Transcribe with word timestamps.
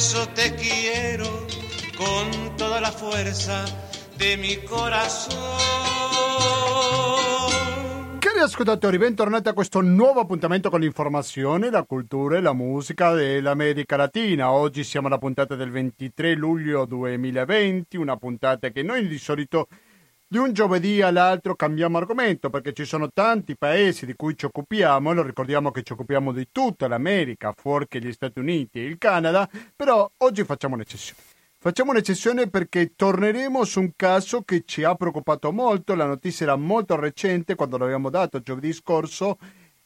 eso 0.00 0.26
te 0.28 0.54
quiero 0.54 1.46
con 1.94 2.56
toda 2.56 2.80
la 2.80 2.90
fuerza 2.90 3.66
de 4.16 4.38
mi 4.38 4.56
corazón. 4.64 5.36
Cari 8.18 8.38
ascoltatori, 8.38 8.96
bentornati 8.96 9.50
a 9.50 9.52
questo 9.52 9.82
nuovo 9.82 10.20
appuntamento 10.20 10.70
con 10.70 10.80
l'informazione, 10.80 11.68
la 11.68 11.82
cultura 11.82 12.38
e 12.38 12.40
la 12.40 12.54
musica 12.54 13.12
dell'America 13.12 13.96
Latina. 13.96 14.50
Oggi 14.50 14.84
siamo 14.84 15.08
alla 15.08 15.18
puntata 15.18 15.54
del 15.54 15.70
23 15.70 16.34
luglio 16.34 16.86
2020, 16.86 17.98
una 17.98 18.16
puntata 18.16 18.70
che 18.70 18.82
noi 18.82 19.06
di 19.06 19.18
solito 19.18 19.68
di 20.32 20.38
un 20.38 20.52
giovedì 20.52 21.02
all'altro 21.02 21.56
cambiamo 21.56 21.98
argomento 21.98 22.50
perché 22.50 22.72
ci 22.72 22.84
sono 22.84 23.10
tanti 23.12 23.56
paesi 23.56 24.06
di 24.06 24.14
cui 24.14 24.36
ci 24.36 24.44
occupiamo, 24.44 25.12
lo 25.12 25.24
ricordiamo 25.24 25.72
che 25.72 25.82
ci 25.82 25.92
occupiamo 25.92 26.30
di 26.30 26.50
tutta 26.52 26.86
l'America, 26.86 27.52
fuori 27.52 27.88
che 27.88 27.98
gli 27.98 28.12
Stati 28.12 28.38
Uniti 28.38 28.78
e 28.78 28.84
il 28.84 28.96
Canada, 28.96 29.50
però 29.74 30.08
oggi 30.18 30.44
facciamo 30.44 30.76
un'eccezione. 30.76 31.20
Facciamo 31.58 31.90
un'eccezione 31.90 32.48
perché 32.48 32.94
torneremo 32.94 33.64
su 33.64 33.80
un 33.80 33.90
caso 33.96 34.42
che 34.42 34.62
ci 34.64 34.84
ha 34.84 34.94
preoccupato 34.94 35.50
molto, 35.50 35.96
la 35.96 36.06
notizia 36.06 36.46
era 36.46 36.54
molto 36.54 36.94
recente 36.94 37.56
quando 37.56 37.76
l'abbiamo 37.76 38.08
dato 38.08 38.40
giovedì 38.40 38.72
scorso 38.72 39.36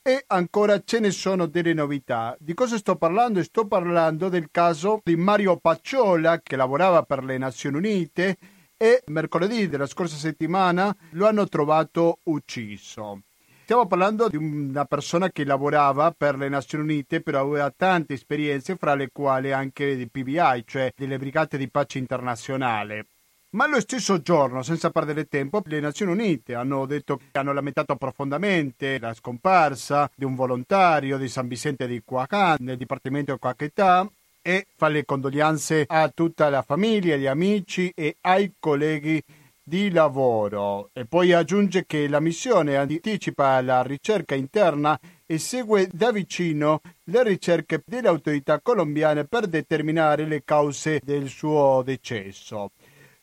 e 0.02 0.24
ancora 0.26 0.78
ce 0.84 1.00
ne 1.00 1.10
sono 1.10 1.46
delle 1.46 1.72
novità. 1.72 2.36
Di 2.38 2.52
cosa 2.52 2.76
sto 2.76 2.96
parlando? 2.96 3.42
Sto 3.42 3.66
parlando 3.66 4.28
del 4.28 4.48
caso 4.50 5.00
di 5.02 5.16
Mario 5.16 5.56
Pacciola 5.56 6.42
che 6.42 6.56
lavorava 6.56 7.02
per 7.02 7.24
le 7.24 7.38
Nazioni 7.38 7.78
Unite 7.78 8.36
e 8.84 9.02
mercoledì 9.06 9.66
della 9.66 9.86
scorsa 9.86 10.16
settimana 10.16 10.94
lo 11.12 11.26
hanno 11.26 11.48
trovato 11.48 12.18
ucciso. 12.24 13.22
Stiamo 13.62 13.86
parlando 13.86 14.28
di 14.28 14.36
una 14.36 14.84
persona 14.84 15.30
che 15.30 15.46
lavorava 15.46 16.10
per 16.10 16.36
le 16.36 16.50
Nazioni 16.50 16.84
Unite, 16.84 17.22
però 17.22 17.40
aveva 17.40 17.72
tante 17.74 18.12
esperienze, 18.12 18.76
fra 18.76 18.94
le 18.94 19.08
quali 19.10 19.52
anche 19.52 19.96
di 19.96 20.06
PBI, 20.06 20.64
cioè 20.66 20.92
delle 20.94 21.16
Brigate 21.16 21.56
di 21.56 21.70
Pace 21.70 21.96
Internazionale. 21.96 23.06
Ma 23.52 23.66
lo 23.66 23.80
stesso 23.80 24.20
giorno, 24.20 24.62
senza 24.62 24.90
perdere 24.90 25.28
tempo, 25.28 25.62
le 25.64 25.80
Nazioni 25.80 26.12
Unite 26.12 26.54
hanno 26.54 26.84
detto 26.84 27.16
che 27.16 27.38
hanno 27.38 27.54
lamentato 27.54 27.96
profondamente 27.96 28.98
la 28.98 29.14
scomparsa 29.14 30.10
di 30.14 30.26
un 30.26 30.34
volontario 30.34 31.16
di 31.16 31.28
San 31.28 31.48
Vicente 31.48 31.86
di 31.86 32.02
Cuacán, 32.04 32.56
nel 32.58 32.76
Dipartimento 32.76 33.32
di 33.32 33.38
Quaquetà, 33.38 34.06
e 34.46 34.66
fa 34.76 34.88
le 34.88 35.06
condoglianze 35.06 35.86
a 35.88 36.10
tutta 36.10 36.50
la 36.50 36.60
famiglia, 36.60 37.14
agli 37.14 37.24
amici 37.24 37.90
e 37.94 38.18
ai 38.20 38.52
colleghi 38.58 39.22
di 39.66 39.90
lavoro 39.90 40.90
e 40.92 41.06
poi 41.06 41.32
aggiunge 41.32 41.86
che 41.86 42.06
la 42.06 42.20
missione 42.20 42.76
anticipa 42.76 43.62
la 43.62 43.82
ricerca 43.82 44.34
interna 44.34 45.00
e 45.24 45.38
segue 45.38 45.88
da 45.90 46.12
vicino 46.12 46.82
le 47.04 47.22
ricerche 47.22 47.82
delle 47.86 48.08
autorità 48.08 48.60
colombiane 48.60 49.24
per 49.24 49.46
determinare 49.46 50.26
le 50.26 50.42
cause 50.44 51.00
del 51.02 51.28
suo 51.28 51.80
decesso. 51.82 52.72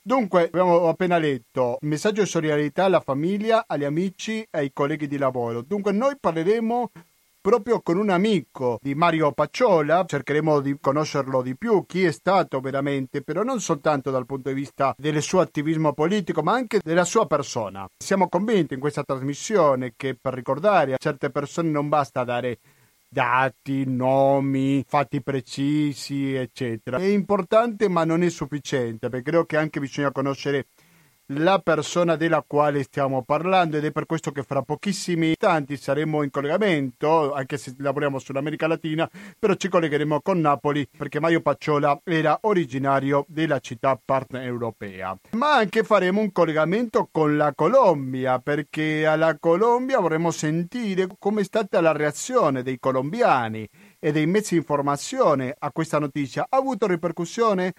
Dunque, 0.01 0.45
abbiamo 0.45 0.87
appena 0.87 1.19
letto 1.19 1.77
messaggio 1.81 2.23
di 2.23 2.27
solidarietà 2.27 2.85
alla 2.85 3.01
famiglia, 3.01 3.65
agli 3.67 3.83
amici 3.83 4.41
e 4.41 4.47
ai 4.49 4.71
colleghi 4.73 5.05
di 5.05 5.19
lavoro. 5.19 5.61
Dunque, 5.61 5.91
noi 5.91 6.15
parleremo 6.19 6.89
proprio 7.41 7.81
con 7.81 7.97
un 7.97 8.11
amico 8.11 8.77
di 8.81 8.93
Mario 8.93 9.31
Pacciola, 9.31 10.05
cercheremo 10.05 10.59
di 10.59 10.77
conoscerlo 10.79 11.41
di 11.41 11.57
più, 11.57 11.85
chi 11.87 12.05
è 12.05 12.11
stato 12.11 12.59
veramente, 12.59 13.23
però 13.23 13.41
non 13.41 13.59
soltanto 13.59 14.11
dal 14.11 14.27
punto 14.27 14.49
di 14.49 14.55
vista 14.55 14.93
del 14.95 15.21
suo 15.21 15.39
attivismo 15.39 15.93
politico, 15.93 16.43
ma 16.43 16.53
anche 16.53 16.79
della 16.83 17.03
sua 17.03 17.25
persona. 17.25 17.87
Siamo 17.97 18.29
convinti 18.29 18.75
in 18.75 18.79
questa 18.79 19.03
trasmissione 19.03 19.93
che 19.97 20.15
per 20.19 20.35
ricordare 20.35 20.93
a 20.93 20.97
certe 20.97 21.31
persone 21.31 21.69
non 21.69 21.89
basta 21.89 22.23
dare 22.23 22.59
dati, 23.13 23.83
nomi, 23.85 24.85
fatti 24.87 25.21
precisi, 25.21 26.33
eccetera. 26.33 26.97
È 26.97 27.03
importante 27.03 27.89
ma 27.89 28.05
non 28.05 28.23
è 28.23 28.29
sufficiente, 28.29 29.09
perché 29.09 29.31
credo 29.31 29.45
che 29.45 29.57
anche 29.57 29.81
bisogna 29.81 30.11
conoscere 30.11 30.67
la 31.33 31.59
persona 31.59 32.15
della 32.15 32.43
quale 32.45 32.83
stiamo 32.83 33.23
parlando 33.23 33.77
ed 33.77 33.85
è 33.85 33.91
per 33.91 34.05
questo 34.05 34.31
che 34.31 34.43
fra 34.43 34.61
pochissimi 34.61 35.29
istanti 35.31 35.77
saremo 35.77 36.23
in 36.23 36.29
collegamento, 36.29 37.33
anche 37.33 37.57
se 37.57 37.75
lavoriamo 37.77 38.19
sull'America 38.19 38.67
Latina, 38.67 39.09
però 39.39 39.53
ci 39.55 39.69
collegheremo 39.69 40.21
con 40.21 40.39
Napoli 40.39 40.87
perché 40.95 41.19
Mario 41.19 41.41
Pacciola 41.41 41.99
era 42.03 42.39
originario 42.41 43.25
della 43.27 43.59
città 43.59 43.99
partner 44.03 44.43
europea. 44.43 45.17
Ma 45.31 45.55
anche 45.55 45.83
faremo 45.83 46.21
un 46.21 46.31
collegamento 46.31 47.07
con 47.11 47.37
la 47.37 47.53
Colombia 47.53 48.39
perché 48.39 49.05
alla 49.05 49.37
Colombia 49.39 49.99
vorremmo 49.99 50.31
sentire 50.31 51.07
come 51.17 51.41
è 51.41 51.43
stata 51.43 51.79
la 51.81 51.91
reazione 51.93 52.63
dei 52.63 52.79
colombiani 52.79 53.67
e 53.99 54.11
dei 54.11 54.25
mezzi 54.25 54.53
di 54.53 54.59
informazione 54.59 55.55
a 55.57 55.71
questa 55.71 55.99
notizia. 55.99 56.45
Ha 56.49 56.57
avuto 56.57 56.87
ripercussione? 56.87 57.73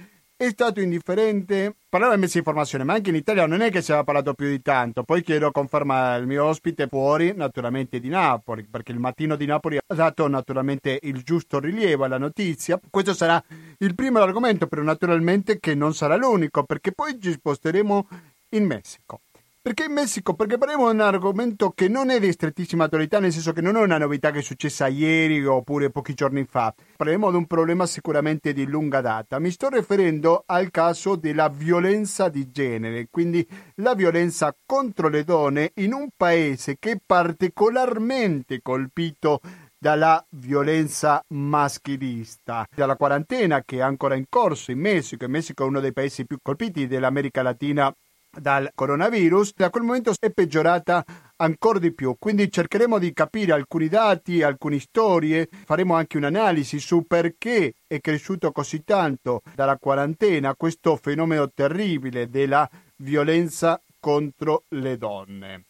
È 0.47 0.51
stato 0.51 0.81
indifferente. 0.81 1.77
Di 1.89 1.99
mezzi 2.17 2.33
di 2.33 2.39
informazione, 2.39 2.85
ma 2.85 2.95
anche 2.95 3.11
in 3.11 3.17
Italia 3.17 3.47
non 3.47 3.61
è 3.61 3.71
che 3.71 3.83
si 3.83 3.93
era 3.93 4.03
parlato 4.03 4.35
più 4.35 4.49
di 4.49 4.61
tanto. 4.61 5.05
Poi 5.05 5.23
chiedo 5.23 5.51
conferma 5.53 6.17
il 6.17 6.27
mio 6.27 6.47
ospite 6.47 6.89
fuori, 6.89 7.33
naturalmente 7.37 8.01
di 8.01 8.09
Napoli, 8.09 8.67
perché 8.69 8.93
il 8.93 8.99
mattino 8.99 9.37
di 9.37 9.47
Napoli 9.47 9.77
ha 9.77 9.95
dato 9.95 10.27
naturalmente 10.27 10.99
il 11.03 11.23
giusto 11.23 11.61
rilievo 11.61 12.05
alla 12.05 12.19
notizia. 12.19 12.81
Questo 12.91 13.15
sarà 13.15 13.43
il 13.79 13.95
primo 13.95 14.21
argomento, 14.21 14.67
però 14.67 14.83
naturalmente 14.83 15.61
che 15.61 15.75
non 15.75 15.95
sarà 15.95 16.17
l'unico, 16.17 16.65
perché 16.65 16.93
poi 16.93 17.21
ci 17.21 17.33
sposteremo 17.33 18.09
in 18.51 18.65
Messico. 18.65 19.21
Perché 19.65 19.85
in 19.85 19.93
Messico? 19.93 20.35
Perché 20.35 20.59
parliamo 20.59 20.89
di 20.89 20.95
un 20.97 21.03
argomento 21.03 21.71
che 21.71 21.87
non 21.87 22.11
è 22.11 22.19
di 22.19 22.33
strettissima 22.33 22.87
attualità, 22.87 23.21
nel 23.21 23.31
senso 23.31 23.53
che 23.53 23.61
non 23.61 23.77
è 23.77 23.81
una 23.81 23.97
novità 23.97 24.33
che 24.33 24.41
è 24.41 24.43
successa 24.43 24.89
ieri 24.89 25.47
oppure 25.47 25.91
pochi 25.91 26.15
giorni 26.15 26.45
fa. 26.51 26.75
Parliamo 26.97 27.31
di 27.31 27.37
un 27.37 27.47
problema 27.47 27.87
sicuramente 27.87 28.53
di 28.53 28.67
lunga 28.67 29.01
data. 29.01 29.39
Mi 29.39 29.53
sto 29.53 29.69
riferendo 29.69 30.43
al 30.47 30.73
caso 30.73 31.15
della 31.15 31.49
violenza 31.49 32.29
di 32.29 32.51
genere, 32.51 33.07
quindi 33.09 33.47
la 33.77 33.95
violenza 33.95 34.53
contro 34.67 35.09
le 35.09 35.23
donne 35.23 35.71
in 35.77 35.93
un 35.93 36.09
paese 36.17 36.79
che 36.81 36.91
è 36.91 37.01
particolarmente 37.07 38.63
colpito 38.63 39.39
dalla 39.79 40.27
violenza 40.31 41.25
maschilista, 41.29 42.67
dalla 42.75 42.97
quarantena 42.97 43.63
che 43.65 43.77
è 43.77 43.81
ancora 43.81 44.17
in 44.17 44.25
corso 44.29 44.73
in 44.73 44.81
Messico. 44.81 45.23
Il 45.23 45.31
Messico 45.31 45.63
è 45.63 45.69
uno 45.69 45.79
dei 45.79 45.93
paesi 45.93 46.27
più 46.27 46.39
colpiti 46.43 46.89
dell'America 46.89 47.43
Latina 47.43 47.95
dal 48.37 48.71
coronavirus, 48.75 49.55
da 49.55 49.71
quel 49.71 49.85
momento 49.85 50.13
è 50.19 50.31
peggiorata 50.31 51.05
ancora 51.37 51.79
di 51.79 51.93
più. 51.93 52.17
Quindi 52.19 52.51
cercheremo 52.51 52.99
di 52.99 53.13
capire 53.13 53.53
alcuni 53.53 53.89
dati, 53.89 54.43
alcune 54.43 54.79
storie, 54.79 55.49
faremo 55.65 55.95
anche 55.95 56.17
un'analisi 56.17 56.79
su 56.79 57.07
perché 57.07 57.75
è 57.87 58.01
cresciuto 58.01 58.53
così 58.53 58.83
tanto 58.85 59.43
dalla 59.55 59.77
quarantena 59.77 60.55
questo 60.55 60.97
fenomeno 60.97 61.51
terribile 61.51 62.29
della 62.29 62.69
violenza 62.97 63.81
contro 64.01 64.65
le 64.69 64.97
donne. 64.97 65.65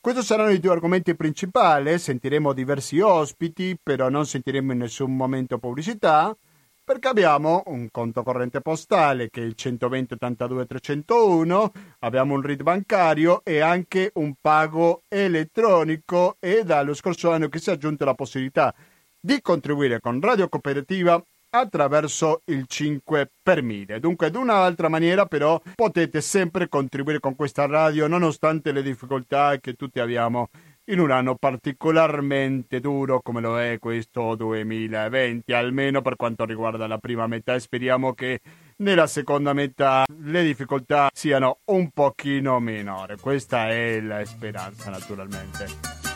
Questi 0.00 0.22
saranno 0.22 0.50
i 0.50 0.58
due 0.58 0.72
argomenti 0.72 1.14
principali, 1.14 1.96
sentiremo 1.98 2.52
diversi 2.52 2.98
ospiti, 2.98 3.78
però 3.80 4.08
non 4.08 4.26
sentiremo 4.26 4.72
in 4.72 4.78
nessun 4.78 5.14
momento 5.14 5.58
pubblicità 5.58 6.36
perché 6.84 7.08
abbiamo 7.08 7.62
un 7.66 7.88
conto 7.90 8.22
corrente 8.22 8.60
postale 8.60 9.30
che 9.30 9.40
è 9.42 9.44
il 9.44 9.54
120 9.54 10.14
82 10.14 10.66
301, 10.66 11.72
abbiamo 12.00 12.34
un 12.34 12.42
RID 12.42 12.62
bancario 12.62 13.42
e 13.44 13.60
anche 13.60 14.10
un 14.14 14.34
pago 14.40 15.02
elettronico 15.08 16.36
e 16.40 16.64
dallo 16.64 16.94
scorso 16.94 17.30
anno 17.30 17.48
che 17.48 17.58
si 17.58 17.70
è 17.70 17.74
aggiunta 17.74 18.04
la 18.04 18.14
possibilità 18.14 18.74
di 19.20 19.40
contribuire 19.40 20.00
con 20.00 20.20
Radio 20.20 20.48
Cooperativa 20.48 21.22
attraverso 21.54 22.40
il 22.46 22.64
5 22.66 23.30
per 23.42 23.62
1000. 23.62 24.00
Dunque, 24.00 24.28
ad 24.28 24.36
un'altra 24.36 24.88
maniera, 24.88 25.26
però, 25.26 25.60
potete 25.74 26.20
sempre 26.20 26.68
contribuire 26.68 27.20
con 27.20 27.36
questa 27.36 27.66
radio 27.66 28.06
nonostante 28.06 28.72
le 28.72 28.82
difficoltà 28.82 29.58
che 29.58 29.74
tutti 29.74 30.00
abbiamo 30.00 30.48
in 30.86 30.98
un 30.98 31.10
anno 31.10 31.36
particolarmente 31.36 32.80
duro 32.80 33.20
come 33.20 33.40
lo 33.40 33.60
è 33.60 33.78
questo 33.78 34.34
2020, 34.34 35.52
almeno 35.52 36.02
per 36.02 36.16
quanto 36.16 36.44
riguarda 36.44 36.86
la 36.86 36.98
prima 36.98 37.26
metà 37.26 37.58
speriamo 37.58 38.14
che 38.14 38.40
nella 38.78 39.06
seconda 39.06 39.52
metà 39.52 40.04
le 40.22 40.42
difficoltà 40.42 41.08
siano 41.12 41.58
un 41.66 41.90
pochino 41.90 42.58
minori. 42.58 43.16
Questa 43.20 43.68
è 43.68 44.00
la 44.00 44.24
speranza 44.24 44.90
naturalmente. 44.90 46.11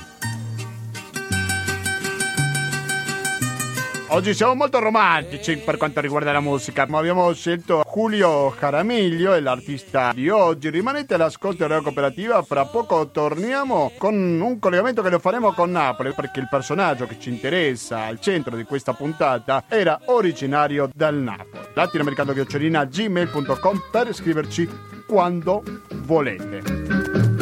Oggi 4.08 4.34
siamo 4.34 4.54
molto 4.54 4.78
romantici 4.78 5.56
per 5.56 5.76
quanto 5.76 6.00
riguarda 6.00 6.30
la 6.30 6.40
musica, 6.40 6.86
ma 6.88 6.98
abbiamo 6.98 7.32
scelto 7.34 7.82
Julio 7.92 8.54
Jaramiglio, 8.58 9.34
è 9.34 9.40
l'artista 9.40 10.12
di 10.14 10.28
oggi. 10.28 10.70
Rimanete 10.70 11.14
all'ascolto 11.14 11.66
della 11.66 11.80
cooperativa, 11.80 12.40
fra 12.42 12.64
poco 12.66 13.10
torniamo 13.10 13.92
con 13.98 14.14
un 14.14 14.58
collegamento 14.60 15.02
che 15.02 15.10
lo 15.10 15.18
faremo 15.18 15.52
con 15.52 15.72
Napoli, 15.72 16.12
perché 16.14 16.38
il 16.38 16.46
personaggio 16.48 17.06
che 17.06 17.18
ci 17.18 17.30
interessa 17.30 18.04
al 18.04 18.20
centro 18.20 18.54
di 18.54 18.62
questa 18.62 18.92
puntata 18.92 19.64
era 19.68 19.98
originario 20.06 20.88
dal 20.94 21.16
Napoli. 21.16 21.64
Latinoamericano 21.74 22.32
chiocciolina 22.32 22.84
gmail.com 22.84 23.82
per 23.90 24.14
scriverci 24.14 24.68
quando 25.06 25.62
volete. 26.04 26.62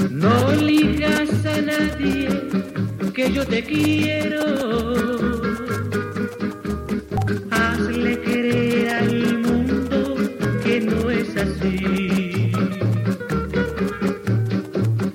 Non 0.08 0.64
digas 0.64 1.44
a 1.44 1.60
nadie 1.60 2.72
que 3.12 3.30
yo 3.30 3.46
te 3.46 3.62
quiero. 3.62 5.13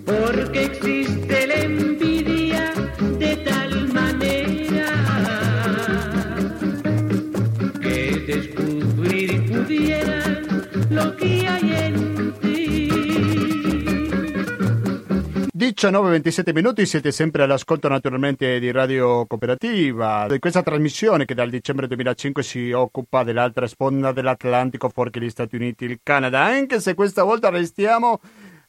Porque 0.05 0.65
existe 0.65 1.47
la 1.47 1.55
envidia 1.55 2.71
de 3.17 3.35
tal 3.37 3.93
manera 3.93 4.85
que 7.81 8.23
descubrir 8.27 9.45
pudieran 9.51 10.67
lo 10.91 11.15
que 11.17 11.48
19-27 15.79 16.51
minuti, 16.53 16.85
siete 16.85 17.09
sempre 17.09 17.43
all'ascolto 17.43 17.87
naturalmente 17.87 18.59
di 18.59 18.69
Radio 18.69 19.25
Cooperativa, 19.25 20.27
di 20.27 20.37
questa 20.37 20.61
trasmissione 20.61 21.23
che 21.23 21.33
dal 21.33 21.49
dicembre 21.49 21.87
2005 21.87 22.43
si 22.43 22.73
occupa 22.73 23.23
dell'altra 23.23 23.65
sponda 23.65 24.11
dell'Atlantico 24.11 24.89
fuori 24.89 25.09
gli 25.13 25.29
Stati 25.29 25.55
Uniti 25.55 25.85
e 25.85 25.87
il 25.87 25.99
Canada, 26.03 26.41
anche 26.41 26.81
se 26.81 26.95
questa 26.95 27.23
volta 27.23 27.47
restiamo 27.47 28.19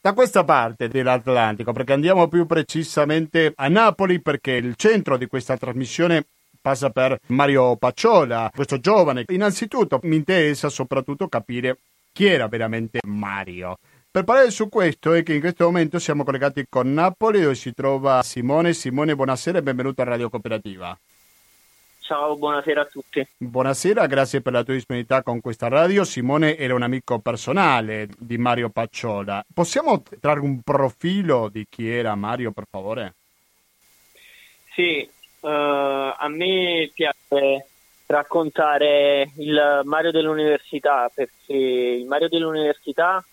da 0.01 0.13
questa 0.13 0.45
parte 0.45 0.87
dell'Atlantico, 0.87 1.73
perché 1.73 1.95
andiamo 1.95 2.29
più 2.29 2.47
precisamente 2.47 3.55
a 3.57 3.67
Napoli, 3.67 4.23
perché 4.23 4.53
il 4.53 4.77
centro 4.77 5.17
di 5.17 5.27
questa 5.27 5.57
trasmissione 5.57 6.27
passa 6.61 6.91
per 6.91 7.19
Mario 7.27 7.75
Pacciola, 7.75 8.53
questo 8.55 8.79
giovane. 8.79 9.25
Innanzitutto 9.31 9.99
mi 10.05 10.15
interessa 10.15 10.69
soprattutto 10.69 11.27
capire 11.27 11.77
chi 12.13 12.27
era 12.27 12.47
veramente 12.47 13.01
Mario. 13.05 13.79
Per 14.13 14.25
parlare 14.25 14.51
su 14.51 14.69
questo 14.69 15.13
è 15.13 15.23
che 15.23 15.35
in 15.35 15.41
questo 15.41 15.67
momento 15.67 16.01
siamo 16.01 16.25
collegati 16.25 16.67
con 16.69 16.93
Napoli 16.93 17.43
dove 17.43 17.55
si 17.55 17.73
trova 17.73 18.21
Simone. 18.25 18.73
Simone, 18.73 19.15
buonasera 19.15 19.59
e 19.59 19.63
benvenuto 19.63 20.01
a 20.03 20.05
Radio 20.05 20.29
Cooperativa. 20.29 20.99
Ciao, 22.01 22.35
buonasera 22.35 22.81
a 22.81 22.85
tutti. 22.87 23.25
Buonasera, 23.37 24.07
grazie 24.07 24.41
per 24.41 24.53
la 24.53 24.65
tua 24.65 24.75
disponibilità 24.75 25.23
con 25.23 25.41
questa 25.41 25.69
radio. 25.69 26.03
Simone 26.03 26.57
era 26.57 26.75
un 26.75 26.83
amico 26.83 27.21
personale 27.21 28.09
di 28.19 28.37
Mario 28.37 28.69
Pacciola. 28.71 29.45
Possiamo 29.55 30.03
trarre 30.19 30.41
un 30.41 30.61
profilo 30.63 31.49
di 31.49 31.65
chi 31.71 31.89
era 31.89 32.17
Mario, 32.17 32.51
per 32.51 32.65
favore? 32.69 33.15
Sì, 34.75 34.99
eh, 34.99 35.09
a 35.43 36.27
me 36.27 36.91
piace 36.93 37.67
raccontare 38.07 39.31
il 39.37 39.83
Mario 39.85 40.11
dell'università 40.11 41.09
perché 41.15 41.55
il 41.55 42.07
Mario 42.07 42.29
dell'università 42.29 43.25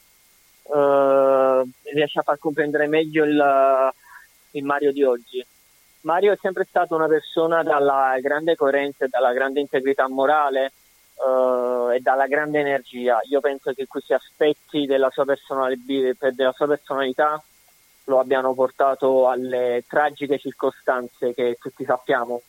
eh, 0.73 1.63
riesce 1.93 2.19
a 2.19 2.23
far 2.23 2.37
comprendere 2.37 2.87
meglio 2.87 3.23
il, 3.23 3.91
il 4.51 4.63
Mario 4.63 4.91
di 4.91 5.03
oggi. 5.03 5.45
Mario 6.01 6.31
è 6.31 6.37
sempre 6.39 6.65
stato 6.65 6.95
una 6.95 7.07
persona 7.07 7.63
dalla 7.63 8.17
grande 8.21 8.55
coerenza 8.55 9.05
e 9.05 9.09
dalla 9.09 9.33
grande 9.33 9.59
integrità 9.59 10.07
morale 10.07 10.71
eh, 11.15 11.95
e 11.95 11.99
dalla 11.99 12.27
grande 12.27 12.59
energia. 12.59 13.19
Io 13.29 13.39
penso 13.39 13.73
che 13.73 13.87
questi 13.87 14.13
aspetti 14.13 14.85
della 14.85 15.09
sua, 15.09 15.25
della 15.25 16.51
sua 16.53 16.67
personalità 16.67 17.41
lo 18.05 18.19
abbiano 18.19 18.53
portato 18.53 19.27
alle 19.27 19.83
tragiche 19.87 20.39
circostanze 20.39 21.33
che 21.33 21.57
tutti 21.59 21.83
sappiamo. 21.83 22.41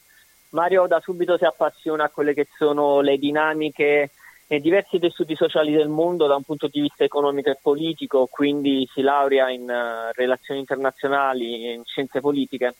Mario 0.50 0.86
da 0.86 1.00
subito 1.00 1.36
si 1.36 1.44
appassiona 1.44 2.04
a 2.04 2.08
quelle 2.10 2.32
che 2.32 2.46
sono 2.56 3.00
le 3.00 3.18
dinamiche 3.18 4.10
nei 4.48 4.60
diversi 4.60 4.98
tessuti 4.98 5.34
sociali 5.34 5.72
del 5.72 5.88
mondo 5.88 6.26
da 6.26 6.36
un 6.36 6.42
punto 6.42 6.68
di 6.68 6.80
vista 6.80 7.04
economico 7.04 7.50
e 7.50 7.58
politico, 7.60 8.26
quindi 8.30 8.88
si 8.92 9.02
laurea 9.02 9.50
in 9.50 9.62
uh, 9.62 10.10
relazioni 10.14 10.60
internazionali 10.60 11.66
e 11.66 11.72
in 11.74 11.84
scienze 11.84 12.20
politiche, 12.20 12.74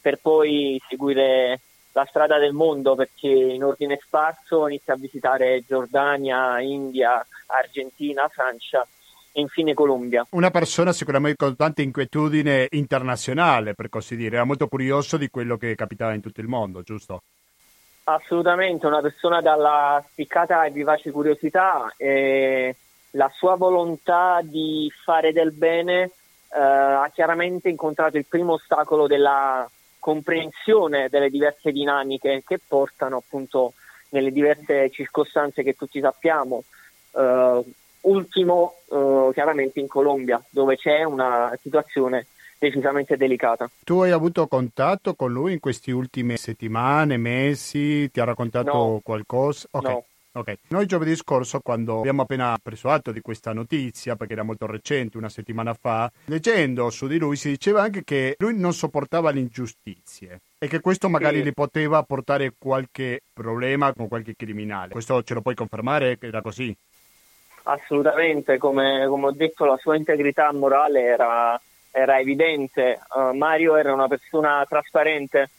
per 0.00 0.18
poi 0.20 0.80
seguire 0.88 1.60
la 1.92 2.06
strada 2.08 2.38
del 2.38 2.52
mondo 2.52 2.94
perché 2.94 3.28
in 3.28 3.64
ordine 3.64 3.98
sparso 4.00 4.68
inizia 4.68 4.94
a 4.94 4.96
visitare 4.96 5.64
Giordania, 5.66 6.60
India, 6.60 7.26
Argentina, 7.46 8.28
Francia 8.28 8.86
e 9.32 9.40
infine 9.40 9.74
Colombia. 9.74 10.24
Una 10.30 10.50
persona 10.50 10.92
sicuramente 10.92 11.36
con 11.36 11.56
tanta 11.56 11.82
inquietudine 11.82 12.68
internazionale, 12.70 13.74
per 13.74 13.88
così 13.88 14.14
dire, 14.14 14.36
era 14.36 14.44
molto 14.44 14.68
curioso 14.68 15.16
di 15.16 15.28
quello 15.28 15.56
che 15.56 15.74
capitava 15.74 16.14
in 16.14 16.20
tutto 16.20 16.40
il 16.40 16.46
mondo, 16.46 16.82
giusto? 16.82 17.22
Assolutamente, 18.10 18.86
una 18.86 19.02
persona 19.02 19.42
dalla 19.42 20.02
spiccata 20.10 20.64
e 20.64 20.70
vivace 20.70 21.10
curiosità 21.10 21.92
e 21.98 22.74
la 23.10 23.30
sua 23.34 23.54
volontà 23.56 24.40
di 24.42 24.90
fare 25.04 25.30
del 25.34 25.52
bene 25.52 26.04
eh, 26.04 26.58
ha 26.58 27.10
chiaramente 27.12 27.68
incontrato 27.68 28.16
il 28.16 28.24
primo 28.24 28.54
ostacolo 28.54 29.06
della 29.06 29.68
comprensione 29.98 31.10
delle 31.10 31.28
diverse 31.28 31.70
dinamiche 31.70 32.42
che 32.46 32.58
portano 32.66 33.18
appunto 33.18 33.74
nelle 34.10 34.32
diverse 34.32 34.88
circostanze 34.88 35.62
che 35.62 35.76
tutti 35.76 36.00
sappiamo. 36.00 36.64
Uh, 37.10 37.62
ultimo 38.02 38.76
uh, 38.86 39.30
chiaramente 39.34 39.80
in 39.80 39.86
Colombia, 39.86 40.42
dove 40.48 40.76
c'è 40.76 41.02
una 41.02 41.52
situazione 41.60 42.24
decisamente 42.58 43.16
delicata. 43.16 43.70
Tu 43.84 44.00
hai 44.00 44.10
avuto 44.10 44.46
contatto 44.46 45.14
con 45.14 45.32
lui 45.32 45.52
in 45.54 45.60
queste 45.60 45.92
ultime 45.92 46.36
settimane, 46.36 47.16
mesi? 47.16 48.10
Ti 48.10 48.20
ha 48.20 48.24
raccontato 48.24 48.72
no. 48.72 49.00
qualcosa? 49.02 49.68
Ok. 49.70 49.88
No. 49.88 50.04
Ok, 50.30 50.56
noi 50.68 50.86
giovedì 50.86 51.16
scorso 51.16 51.58
quando 51.58 51.98
abbiamo 51.98 52.22
appena 52.22 52.56
preso 52.62 52.90
atto 52.90 53.10
di 53.10 53.20
questa 53.20 53.52
notizia, 53.52 54.14
perché 54.14 54.34
era 54.34 54.44
molto 54.44 54.66
recente, 54.66 55.16
una 55.16 55.30
settimana 55.30 55.74
fa, 55.74 56.08
leggendo 56.26 56.90
su 56.90 57.08
di 57.08 57.18
lui 57.18 57.34
si 57.34 57.48
diceva 57.48 57.82
anche 57.82 58.04
che 58.04 58.36
lui 58.38 58.56
non 58.56 58.72
sopportava 58.72 59.32
le 59.32 59.40
ingiustizie 59.40 60.42
e 60.58 60.68
che 60.68 60.78
questo 60.80 61.08
magari 61.08 61.38
Sì. 61.38 61.44
gli 61.44 61.52
poteva 61.52 62.02
portare 62.04 62.52
qualche 62.56 63.22
problema 63.32 63.92
con 63.94 64.06
qualche 64.06 64.36
criminale. 64.36 64.92
Questo 64.92 65.24
ce 65.24 65.34
lo 65.34 65.40
puoi 65.40 65.56
confermare 65.56 66.18
che 66.18 66.26
era 66.26 66.42
così? 66.42 66.76
Assolutamente, 67.64 68.58
come, 68.58 69.06
come 69.08 69.26
ho 69.26 69.32
detto, 69.32 69.64
la 69.64 69.76
sua 69.78 69.96
integrità 69.96 70.52
morale 70.52 71.02
era, 71.02 71.60
era 71.98 72.18
evidente. 72.18 73.00
Uh, 73.14 73.36
Mario 73.36 73.76
era 73.76 73.92
una 73.92 74.08
persona 74.08 74.64
trasparente, 74.68 75.50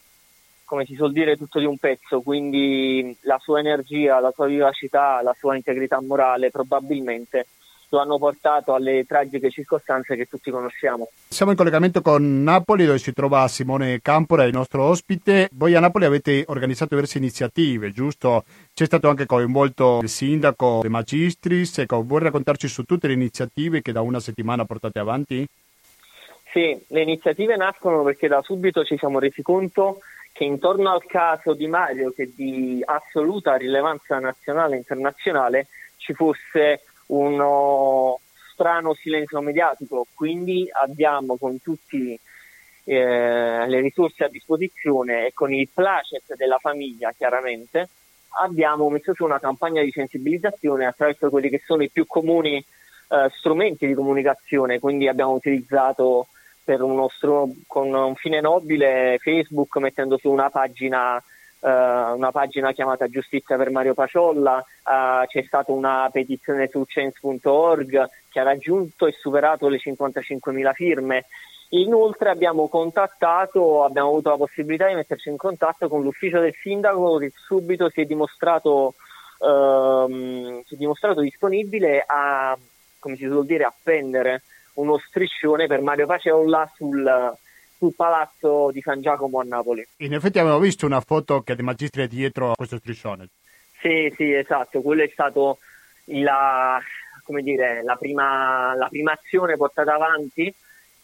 come 0.64 0.86
si 0.86 0.96
suol 0.96 1.12
dire, 1.12 1.38
tutto 1.38 1.60
di 1.60 1.66
un 1.66 1.78
pezzo, 1.78 2.22
quindi 2.22 3.16
la 3.22 3.40
sua 3.40 3.60
energia, 3.60 4.20
la 4.20 4.32
sua 4.32 4.48
vivacità, 4.48 5.22
la 5.22 5.36
sua 5.38 5.56
integrità 5.56 6.02
morale 6.02 6.52
probabilmente 6.52 7.46
lo 7.90 8.00
hanno 8.00 8.18
portato 8.18 8.74
alle 8.74 9.04
tragiche 9.06 9.50
circostanze 9.50 10.16
che 10.16 10.26
tutti 10.26 10.52
conosciamo. 10.52 11.10
Siamo 11.28 11.52
in 11.52 11.58
collegamento 11.58 12.02
con 12.02 12.44
Napoli 12.44 12.86
dove 12.86 13.00
si 13.00 13.14
trova 13.14 13.48
Simone 13.48 14.00
Campora, 14.02 14.44
il 14.44 14.54
nostro 14.54 14.84
ospite. 14.84 15.50
Voi 15.54 15.76
a 15.76 15.80
Napoli 15.80 16.06
avete 16.06 16.44
organizzato 16.48 16.94
diverse 16.94 17.18
iniziative, 17.18 17.92
giusto? 17.92 18.44
C'è 18.74 18.86
stato 18.86 19.10
anche 19.10 19.26
coinvolto 19.26 20.00
il 20.02 20.10
sindaco 20.10 20.80
De 20.82 20.90
Magistris. 20.90 21.80
Ecco, 21.80 22.04
vuoi 22.04 22.22
raccontarci 22.22 22.68
su 22.68 22.84
tutte 22.84 23.08
le 23.08 23.14
iniziative 23.14 23.81
che 23.81 23.92
da 23.92 24.02
una 24.02 24.19
settimana 24.19 24.66
portate 24.66 25.00
avanti? 25.00 25.48
Sì, 26.52 26.84
le 26.88 27.02
iniziative 27.02 27.56
nascono 27.56 28.02
perché 28.04 28.28
da 28.28 28.42
subito 28.42 28.84
ci 28.84 28.98
siamo 28.98 29.20
resi 29.20 29.42
conto 29.42 30.00
che 30.32 30.44
intorno 30.46 30.92
al 30.92 31.06
caso 31.06 31.54
di 31.54 31.68
Mario, 31.68 32.12
che 32.12 32.24
è 32.24 32.30
di 32.34 32.82
assoluta 32.84 33.56
rilevanza 33.56 34.20
nazionale 34.20 34.76
e 34.76 34.78
internazionale, 34.80 35.68
ci 35.98 36.14
fosse 36.14 36.82
uno 37.08 38.20
strano 38.52 38.94
silenzio 38.94 39.42
mediatico, 39.42 40.08
quindi 40.14 40.68
abbiamo 40.72 41.38
con 41.38 41.62
tutte 41.62 42.20
eh, 42.84 43.68
le 43.68 43.80
risorse 43.82 44.24
a 44.24 44.30
disposizione 44.30 45.28
e 45.28 45.34
con 45.34 45.54
il 45.54 45.70
placet 45.72 46.36
della 46.36 46.58
famiglia 46.58 47.14
chiaramente 47.16 47.88
abbiamo 48.42 48.90
messo 48.90 49.14
su 49.14 49.24
una 49.24 49.40
campagna 49.40 49.82
di 49.82 49.92
sensibilizzazione 49.92 50.86
attraverso 50.86 51.30
quelli 51.30 51.50
che 51.50 51.62
sono 51.66 51.84
i 51.84 51.90
più 51.90 52.06
comuni 52.06 52.58
eh, 52.58 53.30
strumenti 53.38 53.88
di 53.88 53.94
comunicazione, 53.94 54.80
quindi 54.80 55.08
abbiamo 55.08 55.34
utilizzato 55.34 56.28
per 56.69 56.83
un 56.83 56.94
nostro, 56.94 57.49
con 57.66 57.92
un 57.92 58.14
fine 58.14 58.42
nobile 58.42 59.18
Facebook 59.19 59.78
mettendo 59.78 60.19
su 60.19 60.30
una 60.30 60.52
pagina 60.52 61.21
Uh, 61.61 62.16
una 62.16 62.31
pagina 62.31 62.71
chiamata 62.71 63.09
Giustizia 63.09 63.57
per 63.57 63.69
Mario 63.69 63.94
Paciolla, 63.94 64.59
uh, 64.59 65.26
c'è 65.28 65.44
stata 65.45 65.73
una 65.73 66.07
petizione 66.09 66.69
su 66.69 66.85
change.org 66.88 68.09
che 68.30 68.40
ha 68.40 68.44
raggiunto 68.44 69.07
e 69.07 69.11
superato 69.11 69.68
le 69.68 69.78
55.000 69.78 70.71
firme. 70.71 71.26
Inoltre 71.71 72.30
abbiamo 72.30 72.69
contattato, 72.69 73.83
abbiamo 73.83 74.07
avuto 74.07 74.30
la 74.30 74.38
possibilità 74.38 74.88
di 74.88 74.95
metterci 74.95 75.28
in 75.28 75.35
contatto 75.35 75.90
con 75.90 76.02
l'ufficio 76.02 76.40
del 76.40 76.56
sindaco 76.56 77.18
che 77.18 77.33
subito 77.35 77.90
si 77.90 77.99
è 77.99 78.06
dimostrato, 78.06 78.94
uh, 79.40 80.64
si 80.66 80.76
è 80.76 80.78
dimostrato 80.78 81.19
disponibile 81.19 82.06
a, 82.07 82.57
come 82.99 83.18
si 83.18 83.26
suol 83.26 83.45
dire, 83.45 83.66
appendere 83.66 84.44
uno 84.80 84.98
striscione 84.98 85.68
per 85.68 85.81
Mario 85.81 86.06
Paciolla 86.06 86.69
sul 86.76 87.38
sul 87.80 87.95
palazzo 87.95 88.71
di 88.71 88.81
San 88.81 89.00
Giacomo 89.00 89.40
a 89.40 89.44
Napoli. 89.44 89.88
In 90.00 90.14
effetti 90.14 90.38
abbiamo 90.38 90.59
visto 90.59 90.86
una 90.86 91.00
foto 91.00 91.42
che 91.44 91.56
De 91.56 91.64
Magistri 91.64 92.04
è 92.04 92.07
dietro 92.07 92.52
a 92.52 92.56
questo 92.56 92.78
striscione. 92.78 93.30
Sì, 93.80 94.14
sì, 94.18 94.33
esatto, 94.33 94.81
quello 94.81 95.04
è 95.04 95.09
stato 95.14 95.59
la, 96.07 96.78
come 97.24 97.42
dire, 97.42 97.81
la, 97.83 97.95
prima, 97.95 98.76
la 98.76 98.88
prima 98.90 99.14
azione 99.14 99.56
portata 99.56 99.94
avanti 99.94 100.54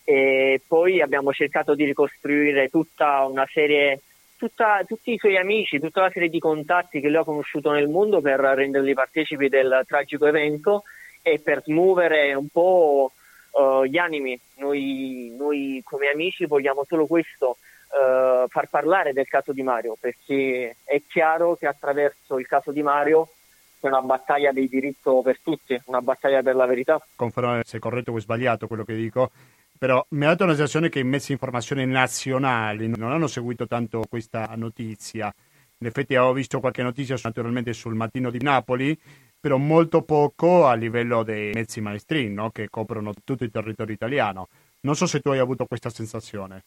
e 0.03 0.61
poi 0.67 1.01
abbiamo 1.01 1.31
cercato 1.31 1.73
di 1.75 1.85
ricostruire 1.85 2.67
tutta 2.67 3.25
una 3.25 3.47
serie, 3.49 4.01
tutta, 4.37 4.83
tutti 4.85 5.13
i 5.13 5.17
suoi 5.17 5.37
amici, 5.37 5.79
tutta 5.79 6.01
una 6.01 6.11
serie 6.11 6.27
di 6.27 6.39
contatti 6.39 6.99
che 6.99 7.07
lui 7.07 7.17
ha 7.17 7.23
conosciuto 7.23 7.71
nel 7.71 7.87
mondo 7.87 8.19
per 8.19 8.41
renderli 8.41 8.93
partecipi 8.93 9.47
del 9.47 9.83
tragico 9.87 10.25
evento 10.25 10.83
e 11.21 11.39
per 11.39 11.63
smuovere 11.63 12.33
un 12.33 12.49
po' 12.49 13.13
uh, 13.55 13.83
gli 13.85 13.97
animi. 13.97 14.39
Noi, 14.55 15.33
noi, 15.37 15.81
come 15.83 16.09
amici 16.09 16.45
vogliamo 16.45 16.83
solo 16.85 17.05
questo, 17.05 17.57
uh, 17.89 18.47
far 18.47 18.67
parlare 18.69 19.13
del 19.13 19.27
caso 19.27 19.53
di 19.53 19.63
Mario, 19.63 19.97
perché 19.99 20.77
è 20.83 21.01
chiaro 21.07 21.55
che 21.55 21.67
attraverso 21.67 22.37
il 22.37 22.47
caso 22.47 22.71
di 22.71 22.83
Mario 22.83 23.29
è 23.79 23.87
una 23.87 24.01
battaglia 24.01 24.51
di 24.51 24.67
diritto 24.67 25.21
per 25.21 25.39
tutti, 25.41 25.79
una 25.85 26.01
battaglia 26.01 26.41
per 26.41 26.55
la 26.55 26.65
verità. 26.65 26.99
Confermare 27.15 27.63
se 27.65 27.77
è 27.77 27.79
corretto 27.79 28.11
o 28.11 28.19
sbagliato 28.19 28.67
quello 28.67 28.83
che 28.83 28.95
dico, 28.95 29.31
però 29.77 30.03
mi 30.09 30.25
ha 30.25 30.29
dato 30.29 30.45
la 30.45 30.55
sensazione 30.55 30.89
che 30.89 30.99
i 30.99 31.03
mezzi 31.03 31.27
di 31.27 31.33
informazione 31.33 31.85
nazionali 31.85 32.87
non 32.87 33.11
hanno 33.11 33.27
seguito 33.27 33.67
tanto 33.67 34.03
questa 34.09 34.51
notizia. 34.55 35.33
In 35.77 35.87
effetti 35.87 36.15
avevo 36.15 36.33
visto 36.33 36.59
qualche 36.59 36.81
notizia 36.81 37.15
naturalmente 37.21 37.73
sul 37.73 37.93
mattino 37.93 38.31
di 38.31 38.41
Napoli, 38.41 38.97
però 39.45 39.57
molto 39.57 40.01
poco 40.01 40.65
a 40.65 40.73
livello 40.73 41.21
dei 41.21 41.51
mezzi 41.53 41.79
mainstream 41.79 42.33
no? 42.33 42.49
che 42.49 42.67
coprono 42.67 43.13
tutto 43.23 43.43
il 43.43 43.51
territorio 43.51 43.93
italiano. 43.93 44.47
Non 44.79 44.95
so 44.95 45.05
se 45.05 45.19
tu 45.19 45.29
hai 45.29 45.37
avuto 45.37 45.65
questa 45.65 45.91
sensazione. 45.91 46.63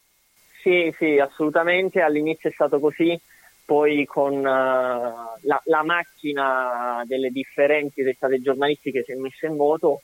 Sì, 0.63 0.95
sì, 0.97 1.19
assolutamente. 1.19 2.01
All'inizio 2.03 2.49
è 2.49 2.53
stato 2.53 2.79
così, 2.79 3.21
poi 3.65 4.05
con 4.05 4.33
uh, 4.33 4.43
la, 4.43 5.61
la, 5.65 5.83
macchina 5.83 7.03
delle 7.05 7.31
differenti 7.31 8.05
testate 8.05 8.41
giornalistiche 8.41 9.03
si 9.03 9.11
è 9.11 9.17
messa 9.17 9.49
in 9.49 9.57
moto. 9.57 10.03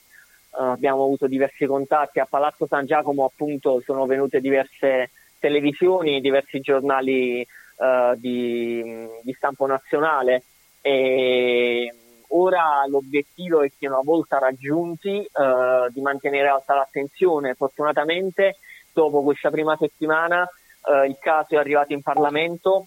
Uh, 0.50 0.62
abbiamo 0.62 1.04
avuto 1.04 1.28
diversi 1.28 1.66
contatti 1.66 2.19
a 2.19 2.26
Palazzo 2.28 2.66
San 2.66 2.87
Giacomo, 2.87 3.25
appunto, 3.25 3.81
sono 3.85 4.04
venute 4.07 4.40
diverse 4.40 5.11
televisioni, 5.38 6.21
diversi 6.21 6.59
giornali 6.59 7.47
uh, 7.76 8.19
di, 8.19 9.07
di 9.23 9.33
stampo 9.33 9.64
nazionale 9.64 10.43
e 10.81 11.88
Ora 12.28 12.85
l'obiettivo 12.87 13.62
è 13.62 13.71
che 13.78 13.87
una 13.87 14.00
volta 14.02 14.38
raggiunti 14.38 15.21
eh, 15.21 15.87
di 15.90 16.00
mantenere 16.00 16.49
alta 16.49 16.75
l'attenzione. 16.75 17.54
Fortunatamente 17.54 18.57
dopo 18.93 19.23
questa 19.23 19.50
prima 19.50 19.76
settimana 19.76 20.49
eh, 20.87 21.07
il 21.07 21.19
caso 21.21 21.54
è 21.54 21.59
arrivato 21.59 21.93
in 21.93 22.02
Parlamento, 22.02 22.87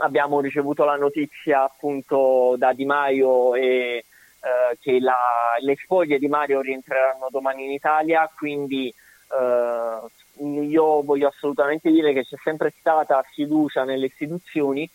abbiamo 0.00 0.40
ricevuto 0.40 0.84
la 0.84 0.96
notizia 0.96 1.64
appunto 1.64 2.54
da 2.56 2.72
Di 2.72 2.84
Maio 2.84 3.54
e, 3.54 3.62
eh, 3.62 4.78
che 4.80 5.00
la, 5.00 5.56
le 5.60 5.76
spoglie 5.76 6.18
di 6.18 6.28
Mario 6.28 6.60
rientreranno 6.60 7.28
domani 7.30 7.64
in 7.64 7.70
Italia, 7.70 8.30
quindi 8.36 8.88
eh, 8.88 10.44
io 10.44 11.02
voglio 11.02 11.28
assolutamente 11.28 11.90
dire 11.90 12.12
che 12.12 12.24
c'è 12.24 12.36
sempre 12.42 12.74
stata 12.78 13.22
fiducia 13.22 13.84
nelle 13.84 14.06
istituzioni 14.06 14.88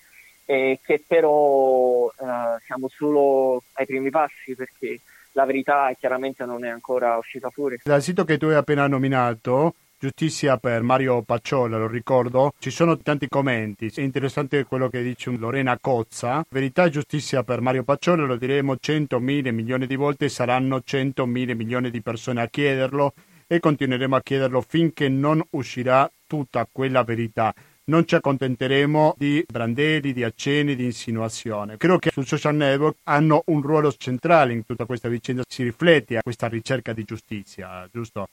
eh, 0.50 0.80
che 0.84 1.04
però 1.06 2.10
eh, 2.10 2.60
siamo 2.66 2.88
solo 2.88 3.62
ai 3.74 3.86
primi 3.86 4.10
passi 4.10 4.56
perché 4.56 5.00
la 5.34 5.46
verità 5.46 5.94
chiaramente 5.96 6.44
non 6.44 6.66
è 6.66 6.70
ancora 6.70 7.18
uscita 7.18 7.52
fuori. 7.52 7.78
Dal 7.84 8.02
sito 8.02 8.26
che 8.26 8.40
tu 8.40 8.46
hai 8.46 8.56
appena 8.56 8.88
nominato, 8.88 9.76
Giustizia 10.00 10.58
per 10.58 10.82
Mario 10.82 11.22
Pacciola, 11.22 11.78
lo 11.78 11.88
ricordo, 11.88 12.54
ci 12.58 12.72
sono 12.72 12.98
tanti 12.98 13.28
commenti. 13.28 13.92
È 13.94 14.02
interessante 14.02 14.64
quello 14.64 14.90
che 14.90 15.04
dice 15.04 15.30
Lorena 15.30 15.78
Cozza. 15.80 16.44
Verità 16.50 16.86
e 16.86 16.90
giustizia 16.90 17.44
per 17.44 17.62
Mario 17.62 17.84
Pacciola, 17.84 18.26
lo 18.26 18.36
diremo 18.36 18.76
100 18.76 19.20
mila 19.20 19.52
milioni 19.52 19.86
di 19.86 19.96
volte, 19.96 20.30
saranno 20.30 20.82
100 20.82 21.28
mila 21.28 21.54
milioni 21.54 21.92
di 21.92 22.02
persone 22.02 22.42
a 22.42 22.48
chiederlo 22.48 23.14
e 23.46 23.60
continueremo 23.60 24.16
a 24.16 24.22
chiederlo 24.22 24.62
finché 24.62 25.10
non 25.10 25.44
uscirà 25.52 26.12
tutta 26.26 26.68
quella 26.72 27.04
verità 27.04 27.54
non 27.90 28.06
ci 28.06 28.16
accontenteremo 28.16 29.16
di 29.18 29.44
brandelli, 29.52 30.14
di 30.14 30.24
accenni, 30.24 30.76
di 30.76 30.86
insinuazioni. 30.86 31.76
Credo 31.76 31.98
che 31.98 32.12
sul 32.12 32.26
social 32.26 32.56
network 32.56 32.98
hanno 33.04 33.42
un 33.48 33.62
ruolo 33.62 33.92
centrale 33.92 34.54
in 34.54 34.66
tutta 34.66 34.86
questa 34.86 35.10
vicenda, 35.10 35.42
si 35.48 35.64
riflette 35.64 36.18
a 36.18 36.22
questa 36.22 36.48
ricerca 36.48 36.94
di 36.94 37.04
giustizia, 37.04 37.88
giusto? 37.92 38.30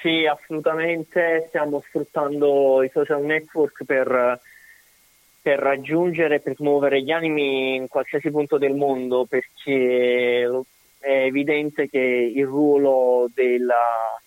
Sì, 0.00 0.24
assolutamente, 0.24 1.44
stiamo 1.48 1.82
sfruttando 1.86 2.82
i 2.82 2.90
social 2.90 3.22
network 3.22 3.84
per, 3.84 4.40
per 5.42 5.58
raggiungere, 5.58 6.40
per 6.40 6.54
smuovere 6.54 7.02
gli 7.02 7.10
animi 7.10 7.74
in 7.74 7.88
qualsiasi 7.88 8.30
punto 8.30 8.56
del 8.56 8.74
mondo, 8.74 9.26
perché 9.26 10.48
è 10.98 11.24
evidente 11.24 11.90
che 11.90 11.98
il 11.98 12.46
ruolo 12.46 13.28
della 13.34 14.18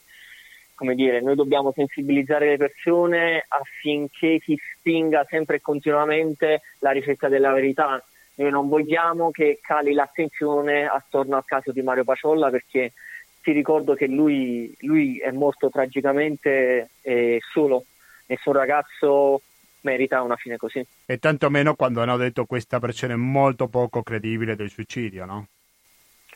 come 0.84 0.96
dire, 0.96 1.22
noi 1.22 1.36
dobbiamo 1.36 1.72
sensibilizzare 1.72 2.50
le 2.50 2.58
persone 2.58 3.46
affinché 3.48 4.42
si 4.44 4.60
spinga 4.78 5.26
sempre 5.30 5.56
e 5.56 5.62
continuamente 5.62 6.62
la 6.80 6.92
ricerca 6.92 7.30
della 7.30 7.54
verità. 7.54 8.04
Noi 8.36 8.52
non 8.52 8.68
vogliamo 8.68 9.32
che 9.32 9.60
cali 9.62 9.94
l'attenzione 9.94 10.86
attorno 10.86 11.38
al 11.38 11.46
caso 11.46 11.72
di 11.72 11.82
Mario 11.82 12.04
Paciolla 12.04 12.50
perché 12.50 12.92
ti 13.42 13.54
ricordo 13.54 13.94
che 13.94 14.08
lui, 14.08 14.76
lui 14.80 15.20
è 15.20 15.32
morto 15.32 15.70
tragicamente 15.70 16.90
eh, 17.02 17.40
solo. 17.54 17.86
Nessun 18.26 18.52
ragazzo 18.52 19.42
merita 19.82 20.22
una 20.22 20.36
fine 20.36 20.58
così. 20.58 20.86
E 21.06 21.18
tanto 21.18 21.50
meno 21.50 21.76
quando 21.76 22.02
hanno 22.02 22.18
detto 22.18 22.44
questa 22.44 22.80
versione 22.80 23.16
molto 23.16 23.68
poco 23.68 24.04
credibile 24.04 24.58
del 24.58 24.70
suicidio, 24.70 25.24
no? 25.24 25.48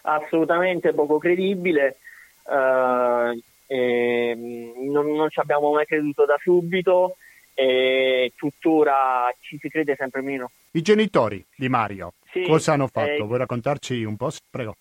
Assolutamente 0.03 0.93
poco 0.93 1.17
credibile. 1.17 1.97
Uh, 2.43 3.37
non, 3.75 5.11
non, 5.13 5.29
ci 5.29 5.39
abbiamo 5.39 5.71
mai 5.71 5.85
creduto 5.85 6.25
da 6.25 6.37
subito 6.41 7.17
e 7.53 8.31
tuttora 8.35 9.33
ci 9.39 9.57
si 9.59 9.69
crede 9.69 9.95
sempre 9.95 10.21
meno. 10.21 10.51
I 10.71 10.81
genitori 10.81 11.43
di 11.55 11.69
Mario 11.69 12.13
sì, 12.31 12.43
cosa 12.43 12.73
hanno 12.73 12.87
fatto? 12.87 13.09
Eh, 13.09 13.23
Vuoi 13.23 13.39
raccontarci 13.39 14.03
un 14.03 14.15
po'? 14.15 14.31
Prego. 14.49 14.75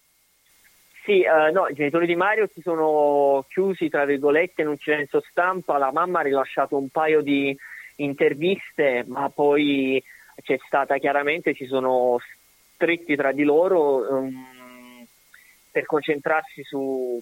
Sì, 1.05 1.23
eh, 1.23 1.50
no, 1.52 1.69
i 1.69 1.75
genitori 1.75 2.07
di 2.07 2.16
Mario 2.16 2.49
si 2.52 2.61
sono 2.61 3.45
chiusi, 3.49 3.88
tra 3.88 4.05
virgolette, 4.05 4.62
in 4.62 4.69
un 4.69 4.76
silenzio 4.76 5.23
stampa. 5.31 5.78
La 5.78 5.93
mamma 5.93 6.19
ha 6.19 6.23
rilasciato 6.23 6.76
un 6.76 6.88
paio 6.88 7.23
di 7.23 7.57
interviste, 7.97 9.05
ma 9.07 9.31
poi 9.31 10.02
c'è 10.43 10.59
stata 10.66 10.99
chiaramente, 10.99 11.55
ci 11.55 11.66
sono 11.66 12.19
stretti 12.75 13.16
tra 13.16 13.33
di 13.33 13.45
loro 13.45 14.19
um, 14.19 15.07
per 15.71 15.87
concentrarsi 15.87 16.62
su 16.62 17.21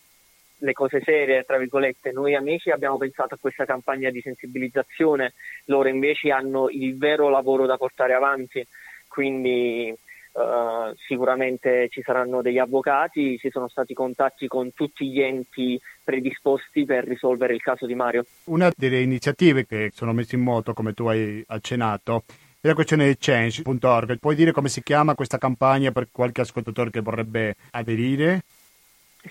le 0.65 0.73
cose 0.73 1.03
serie, 1.05 1.45
tra 1.45 1.59
virgolette. 1.59 2.11
Noi 2.11 2.35
amici 2.35 2.71
abbiamo 2.71 2.97
pensato 2.97 3.35
a 3.35 3.39
questa 3.41 3.65
campagna 3.65 4.11
di 4.11 4.21
sensibilizzazione, 4.21 5.35
loro 5.67 5.89
invece 5.89 6.31
hanno 6.31 6.69
il 6.71 6.97
vero 6.97 7.29
lavoro 7.29 7.67
da 7.67 7.77
portare 7.77 8.15
avanti, 8.15 8.67
quindi 9.07 9.95
Uh, 10.35 10.93
sicuramente 11.07 11.87
ci 11.91 12.03
saranno 12.03 12.43
degli 12.43 12.59
avvocati, 12.59 13.39
ci 13.39 13.51
sono 13.51 13.69
stati 13.69 13.95
contatti 13.95 14.49
con 14.49 14.73
tutti 14.73 15.09
gli 15.09 15.21
enti 15.21 15.81
predisposti 16.03 16.85
per 16.85 17.05
risolvere 17.05 17.55
il 17.55 17.63
caso 17.63 17.87
di 17.87 17.95
Mario. 17.95 18.25
Una 18.47 18.69
delle 18.77 19.01
iniziative 19.01 19.65
che 19.65 19.93
sono 19.95 20.13
messe 20.13 20.35
in 20.35 20.43
moto, 20.43 20.73
come 20.73 20.93
tu 20.93 21.07
hai 21.07 21.41
accennato, 21.47 22.25
è 22.61 22.67
la 22.67 22.75
questione 22.75 23.07
di 23.07 23.17
change.org. 23.17 24.19
Puoi 24.19 24.35
dire 24.35 24.51
come 24.51 24.69
si 24.69 24.83
chiama 24.83 25.15
questa 25.15 25.39
campagna 25.39 25.93
per 25.93 26.09
qualche 26.11 26.41
ascoltatore 26.41 26.91
che 26.91 27.01
vorrebbe 27.01 27.55
aderire? 27.71 28.43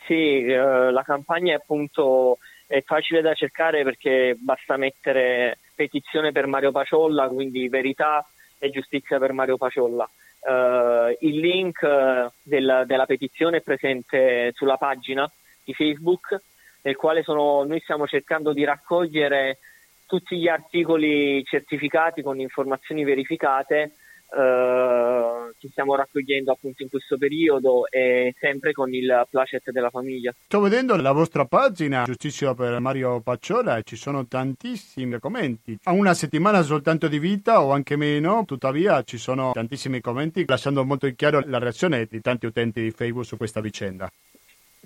Sì, 0.06 0.44
eh, 0.44 0.92
la 0.92 1.04
campagna 1.04 1.54
è 1.54 1.56
appunto 1.56 2.40
è 2.66 2.82
facile 2.82 3.22
da 3.22 3.34
cercare 3.36 3.84
perché 3.84 4.36
basta 4.40 4.78
mettere 4.78 5.60
petizione 5.76 6.32
per 6.32 6.48
Mario 6.48 6.72
Paciolla, 6.72 7.28
quindi 7.28 7.70
verità 7.70 8.26
e 8.58 8.72
giustizia 8.72 9.20
per 9.20 9.34
Mario 9.34 9.58
Paciolla. 9.58 10.10
Uh, 10.46 11.16
il 11.22 11.40
link 11.40 11.82
eh, 11.84 12.30
del, 12.42 12.84
della 12.86 13.06
petizione 13.06 13.58
è 13.58 13.62
presente 13.62 14.52
sulla 14.56 14.76
pagina 14.78 15.30
di 15.64 15.74
Facebook, 15.74 16.42
nel 16.82 16.96
quale 16.96 17.24
sono, 17.24 17.64
noi 17.64 17.80
stiamo 17.80 18.08
cercando 18.08 18.52
di 18.52 18.66
raccogliere 18.66 19.60
tutti 20.06 20.38
gli 20.38 20.48
articoli 20.48 21.44
certificati 21.46 22.22
con 22.22 22.40
informazioni 22.40 23.04
verificate 23.04 23.94
Uh, 24.36 25.23
ci 25.58 25.70
stiamo 25.70 25.96
raccogliendo 25.96 26.52
appunto 26.52 26.84
in 26.84 26.90
questo 26.90 27.18
periodo 27.18 27.88
e 27.90 28.34
sempre 28.40 28.72
con 28.74 28.94
il 28.94 29.28
placet 29.30 29.72
della 29.72 29.90
famiglia. 29.90 30.34
Sto 30.38 30.60
vedendo 30.60 30.96
la 30.96 31.12
vostra 31.12 31.46
pagina 31.46 32.04
Giustizia 32.04 32.54
per 32.54 32.80
Mario 32.80 33.22
Pacciola 33.22 33.78
e 33.78 33.84
ci 33.84 33.96
sono 33.96 34.26
tantissimi 34.28 35.20
commenti. 35.20 35.78
Ha 35.84 35.92
una 35.92 36.14
settimana 36.14 36.62
soltanto 36.62 37.08
di 37.08 37.20
vita 37.20 37.62
o 37.64 37.72
anche 37.72 37.96
meno, 37.96 38.44
tuttavia 38.46 39.02
ci 39.04 39.18
sono 39.18 39.52
tantissimi 39.52 40.02
commenti 40.02 40.44
lasciando 40.48 40.84
molto 40.84 41.08
in 41.08 41.16
chiaro 41.16 41.42
la 41.46 41.60
reazione 41.60 42.08
di 42.10 42.22
tanti 42.22 42.46
utenti 42.46 42.82
di 42.82 42.92
Facebook 42.92 43.26
su 43.26 43.38
questa 43.38 43.62
vicenda. 43.62 44.10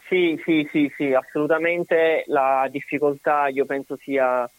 Sì, 0.08 0.40
sì, 0.46 0.68
sì, 0.72 0.92
sì, 0.96 1.14
assolutamente 1.14 2.24
la 2.28 2.68
difficoltà 2.72 3.48
io 3.48 3.66
penso 3.66 3.98
sia 3.98 4.50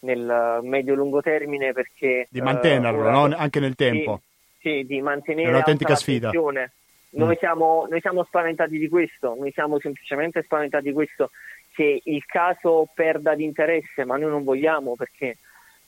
nel 0.00 0.60
medio-lungo 0.62 1.20
termine 1.20 1.72
perché... 1.72 2.26
Di 2.30 2.40
mantenerlo, 2.40 3.08
uh, 3.08 3.10
no? 3.10 3.36
anche 3.36 3.60
nel 3.60 3.74
tempo. 3.74 4.20
Sì 4.22 4.30
sì, 4.62 4.84
di 4.86 5.02
mantenere 5.02 5.48
è 5.48 5.50
un'autentica 5.50 5.96
sfida. 5.96 6.30
Noi, 6.30 7.34
mm. 7.34 7.38
siamo, 7.38 7.86
noi 7.90 8.00
siamo 8.00 8.24
spaventati 8.24 8.78
di 8.78 8.88
questo, 8.88 9.34
noi 9.38 9.52
siamo 9.52 9.78
semplicemente 9.80 10.42
spaventati 10.42 10.84
di 10.84 10.92
questo, 10.92 11.30
che 11.74 12.00
il 12.04 12.24
caso 12.24 12.88
perda 12.94 13.34
di 13.34 13.44
interesse, 13.44 14.04
ma 14.04 14.16
noi 14.16 14.30
non 14.30 14.44
vogliamo 14.44 14.94
perché 14.94 15.36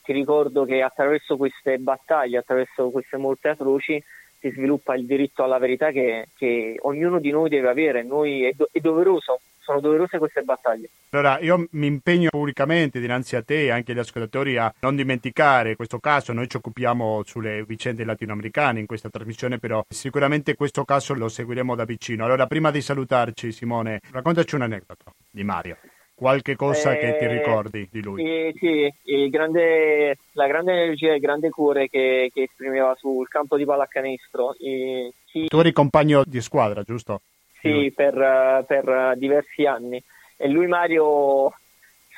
ti 0.03 0.13
ricordo 0.13 0.65
che 0.65 0.83
attraverso 0.83 1.37
queste 1.37 1.79
battaglie, 1.79 2.39
attraverso 2.39 2.91
queste 2.91 3.17
morte 3.17 3.49
atroci, 3.49 4.03
si 4.39 4.51
sviluppa 4.51 4.95
il 4.95 5.07
diritto 5.07 5.43
alla 5.43 5.59
verità 5.59 5.91
che, 5.91 6.29
che 6.37 6.77
ognuno 6.83 7.19
di 7.19 7.31
noi 7.31 7.49
deve 7.49 7.69
avere, 7.69 8.03
noi 8.03 8.45
è, 8.45 8.53
do- 8.53 8.69
è 8.71 8.81
doveroso 8.81 9.41
sono 9.65 9.81
doverose 9.81 10.19
queste 10.19 10.43
battaglie. 10.43 10.91
Allora, 11.11 11.39
io 11.41 11.67
mi 11.73 11.87
impegno 11.87 12.29
pubblicamente 12.31 13.01
dinanzi 13.01 13.37
a 13.37 13.43
te 13.43 13.65
e 13.65 13.71
anche 13.71 13.93
agli 13.93 13.99
ascoltatori 13.99 14.57
a 14.57 14.73
non 14.81 14.95
dimenticare 14.97 15.77
questo 15.77 15.99
caso. 15.99 16.33
Noi 16.33 16.49
ci 16.49 16.57
occupiamo 16.57 17.23
sulle 17.25 17.65
vicende 17.65 18.05
latinoamericane 18.05 18.81
in 18.81 18.87
questa 18.87 19.09
trasmissione, 19.09 19.59
però 19.59 19.83
sicuramente 19.89 20.55
questo 20.55 20.85
caso 20.85 21.15
lo 21.15 21.29
seguiremo 21.29 21.75
da 21.75 21.85
vicino. 21.85 22.25
Allora, 22.25 22.47
prima 22.47 22.71
di 22.71 22.81
salutarci, 22.81 23.53
Simone, 23.53 24.01
raccontaci 24.13 24.55
un 24.55 24.63
aneddoto 24.63 25.13
di 25.31 25.45
Mario. 25.45 25.79
Qualche 26.15 26.55
cosa 26.55 26.93
Eh, 26.93 26.99
che 26.99 27.17
ti 27.19 27.27
ricordi 27.27 27.89
di 27.91 28.01
lui? 28.03 28.23
eh, 28.25 28.55
sì, 28.57 28.89
il 29.13 29.31
grande- 29.31 30.17
la 30.33 30.47
grande 30.47 30.73
energia 30.73 31.11
e 31.11 31.15
il 31.17 31.21
grande 31.21 31.51
cuore 31.51 31.89
che, 31.89 32.31
che 32.33 32.43
esprimeva 32.43 32.95
sul 32.97 33.27
campo 33.29 33.57
di 33.57 33.65
pallacanestro. 33.65 34.55
Eh, 34.59 35.13
chi- 35.27 35.49
Tu 35.49 35.59
eri 35.59 35.73
compagno 35.73 36.23
di 36.25 36.41
squadra, 36.41 36.83
giusto? 36.83 37.21
Sì, 37.65 37.93
per, 37.93 38.17
eh, 38.21 38.65
per, 38.67 38.89
eh, 38.89 39.15
diversi 39.17 39.65
anni. 39.65 40.03
E 40.37 40.49
lui 40.49 40.67
Mario 40.67 41.53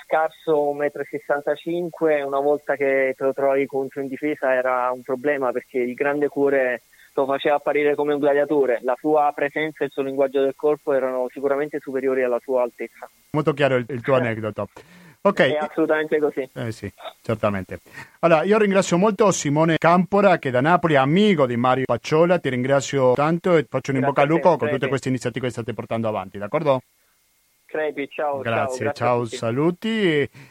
scarso 0.04 0.72
1,65 0.72 2.22
m, 2.22 2.26
una 2.26 2.40
volta 2.40 2.76
che 2.76 3.14
te 3.16 3.24
lo 3.24 3.32
trovavi 3.32 3.66
contro 3.66 4.00
in 4.00 4.08
difesa 4.08 4.52
era 4.52 4.90
un 4.92 5.02
problema 5.02 5.50
perché 5.52 5.78
il 5.78 5.94
grande 5.94 6.28
cuore 6.28 6.82
lo 7.14 7.26
faceva 7.26 7.56
apparire 7.56 7.94
come 7.94 8.12
un 8.12 8.20
gladiatore. 8.20 8.80
La 8.82 8.96
sua 8.98 9.32
presenza 9.34 9.82
e 9.82 9.86
il 9.86 9.92
suo 9.92 10.02
linguaggio 10.02 10.42
del 10.42 10.54
corpo 10.54 10.92
erano 10.92 11.28
sicuramente 11.30 11.78
superiori 11.80 12.22
alla 12.22 12.40
sua 12.42 12.62
altezza. 12.62 13.08
Molto 13.30 13.52
chiaro 13.52 13.76
il, 13.76 13.86
il 13.88 14.02
tuo 14.02 14.14
aneddoto. 14.14 14.68
Ok, 15.26 15.40
È 15.40 15.56
assolutamente 15.56 16.20
così. 16.20 16.48
Eh 16.54 16.70
sì, 16.70 16.92
certamente. 17.20 17.80
Allora, 18.20 18.44
io 18.44 18.58
ringrazio 18.58 18.96
molto 18.96 19.32
Simone 19.32 19.76
Campora 19.76 20.38
che 20.38 20.50
da 20.50 20.60
Napoli 20.60 20.94
è 20.94 20.98
amico 20.98 21.46
di 21.46 21.56
Mario 21.56 21.84
Pacciola, 21.84 22.38
ti 22.38 22.48
ringrazio 22.48 23.12
tanto 23.14 23.56
e 23.56 23.66
faccio 23.68 23.90
un 23.90 23.96
in 23.96 24.04
bocca 24.04 24.20
al 24.20 24.28
te, 24.28 24.32
lupo 24.34 24.56
con 24.56 24.68
tutte 24.68 24.86
queste 24.86 25.08
iniziative 25.08 25.46
che 25.46 25.52
state 25.52 25.74
portando 25.74 26.06
avanti, 26.06 26.38
d'accordo? 26.38 26.80
Crepi, 27.64 28.08
ciao. 28.08 28.38
Grazie, 28.38 28.84
ciao, 28.86 28.94
ciao, 28.94 29.24
saluti. 29.24 29.90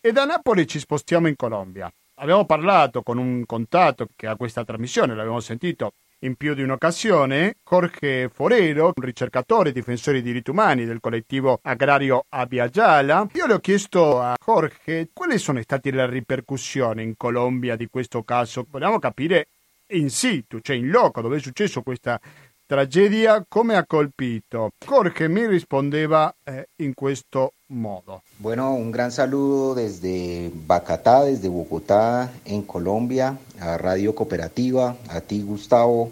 E 0.01 0.11
da 0.11 0.25
Napoli 0.25 0.67
ci 0.67 0.79
spostiamo 0.79 1.29
in 1.29 1.37
Colombia. 1.37 1.89
Abbiamo 2.15 2.45
parlato 2.45 3.01
con 3.01 3.17
un 3.17 3.45
contatto 3.45 4.07
che 4.13 4.27
ha 4.27 4.35
questa 4.35 4.65
trasmissione, 4.65 5.15
l'abbiamo 5.15 5.39
sentito 5.39 5.93
in 6.19 6.35
più 6.35 6.53
di 6.53 6.63
un'occasione, 6.63 7.57
Jorge 7.63 8.29
Forero, 8.29 8.93
un 8.95 9.03
ricercatore 9.03 9.69
e 9.69 9.71
difensore 9.73 10.21
dei 10.21 10.31
diritti 10.31 10.49
umani 10.49 10.85
del 10.85 10.99
collettivo 10.99 11.59
agrario 11.61 12.25
Abbiaggiala. 12.29 13.27
Io 13.33 13.47
le 13.47 13.53
ho 13.53 13.59
chiesto 13.59 14.21
a 14.21 14.35
Jorge 14.43 15.09
quali 15.13 15.37
sono 15.37 15.61
state 15.61 15.91
le 15.91 16.09
ripercussioni 16.09 17.03
in 17.03 17.15
Colombia 17.17 17.75
di 17.75 17.87
questo 17.87 18.23
caso. 18.23 18.65
Vogliamo 18.69 18.99
capire 18.99 19.47
in 19.89 20.09
situ, 20.09 20.59
cioè 20.61 20.75
in 20.75 20.89
loco, 20.89 21.21
dove 21.21 21.37
è 21.37 21.39
successo 21.39 21.81
questa 21.81 22.19
tragedia, 22.65 23.45
come 23.47 23.75
ha 23.75 23.85
colpito. 23.85 24.71
Jorge 24.79 25.27
mi 25.27 25.45
rispondeva 25.45 26.33
eh, 26.43 26.69
in 26.77 26.93
questo 26.93 27.53
modo. 27.69 28.21
Bueno, 28.39 28.73
un 28.75 28.91
gran 28.91 29.11
saludo 29.11 29.75
desde 29.75 30.51
Bacatá, 30.67 31.23
desde 31.23 31.49
Bogotá, 31.49 32.31
en 32.45 32.61
Colombia, 32.61 33.37
a 33.59 33.77
Radio 33.77 34.13
Cooperativa, 34.13 34.95
a 35.09 35.21
ti 35.21 35.41
Gustavo, 35.41 36.11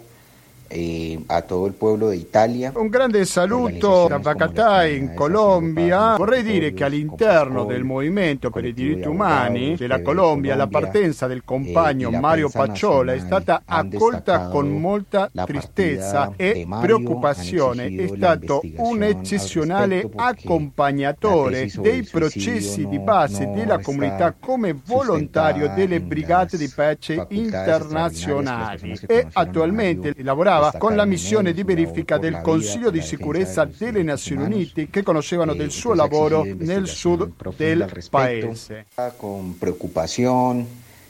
eh, 0.74 1.22
a 1.26 1.42
todo 1.42 1.66
el 1.66 1.72
pueblo 1.72 2.08
de 2.08 2.16
Italia. 2.16 2.72
Un 2.74 2.88
grande 2.88 3.24
saluto 3.24 4.08
da 4.08 4.18
Bacatà 4.18 4.84
in 4.86 5.14
Colombia. 5.14 6.16
Vorrei 6.16 6.42
dire 6.42 6.74
che 6.74 6.82
all'interno 6.82 7.64
del 7.64 7.84
movimento 7.84 8.50
per 8.50 8.64
i 8.64 8.74
diritti 8.74 9.06
umani 9.06 9.76
della 9.76 10.02
Colombia 10.02 10.56
la 10.56 10.66
partenza 10.66 11.28
del 11.28 11.42
compagno 11.44 12.10
Mario 12.10 12.50
Pacciola 12.50 13.12
è 13.12 13.20
stata 13.20 13.62
accolta 13.64 14.48
con 14.48 14.68
molta 14.68 15.30
tristezza 15.44 16.32
e 16.36 16.66
preoccupazione. 16.80 17.86
È 17.86 18.08
stato 18.08 18.60
un 18.78 19.02
eccezionale 19.04 20.10
accompagnatore 20.14 21.70
dei 21.78 22.02
processi 22.02 22.88
di 22.88 22.98
base 22.98 23.48
della 23.54 23.78
comunità 23.78 24.34
come 24.38 24.76
volontario 24.84 25.72
delle 25.74 26.00
brigate 26.00 26.56
di 26.56 26.68
pace 26.74 27.26
internazionali 27.28 28.98
e 29.06 29.26
attualmente 29.32 30.14
lavorava 30.18 30.63
con 30.78 30.96
la 30.96 31.04
missione 31.04 31.52
di 31.52 31.62
verifica 31.62 32.18
del 32.18 32.40
Consiglio 32.40 32.90
di 32.90 33.02
sicurezza 33.02 33.64
delle 33.64 34.02
Nazioni 34.02 34.44
Unite 34.44 34.88
che 34.90 35.02
conoscevano 35.02 35.54
del 35.54 35.70
suo 35.70 35.94
lavoro 35.94 36.44
nel 36.44 36.86
sud 36.88 37.30
del 37.56 37.86
paese. 38.10 38.86
Con 39.16 39.56
preocupación, 39.58 40.66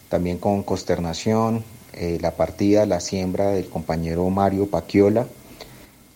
también 0.09 0.39
con 0.39 0.63
consternación, 0.63 1.63
eh, 1.93 2.19
la 2.21 2.33
partida, 2.33 2.87
la 2.87 3.01
siembra 3.01 3.51
del 3.51 3.69
compañero 3.69 4.29
Mario 4.31 4.67
Paquiola. 4.67 5.27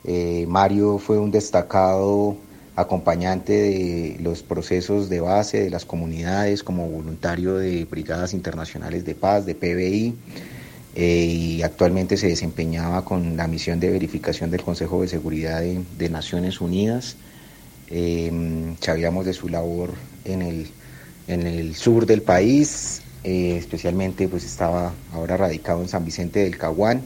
Eh, 0.05 0.45
Mario 0.49 0.99
fue 0.99 1.19
un 1.19 1.31
destacado 1.31 2.37
acompañante 2.75 3.53
de 3.53 4.17
los 4.21 4.43
procesos 4.43 5.09
de 5.09 5.21
base 5.21 5.65
de 5.65 5.71
las 5.71 5.85
comunidades 5.85 6.63
como 6.63 6.89
voluntario 6.89 7.57
de 7.57 7.85
Brigadas 7.85 8.33
Internacionales 8.35 9.05
de 9.05 9.17
Paz, 9.17 9.47
de 9.47 9.55
PBI, 9.57 10.15
y 11.01 11.63
actualmente 11.63 12.17
se 12.17 12.27
desempeñaba 12.27 13.05
con 13.05 13.37
la 13.37 13.47
misión 13.47 13.79
de 13.79 13.89
verificación 13.89 14.51
del 14.51 14.63
Consejo 14.63 15.01
de 15.03 15.09
Seguridad 15.09 15.61
de, 15.61 15.81
de 15.97 16.09
Naciones 16.09 16.61
Unidas. 16.61 17.17
Eh, 17.89 18.33
sabíamos 18.81 19.25
de 19.25 19.33
su 19.33 19.49
labor 19.49 19.95
en 20.25 20.43
el, 20.43 20.67
en 21.29 21.47
el 21.47 21.77
sur 21.77 22.05
del 22.05 22.23
país, 22.23 23.03
eh, 23.23 23.57
especialmente 23.57 24.27
pues 24.27 24.45
estaba 24.45 24.93
ahora 25.13 25.37
radicado 25.37 25.83
en 25.83 25.89
San 25.89 26.05
Vicente 26.05 26.41
del 26.41 26.59
Caguán. 26.59 27.03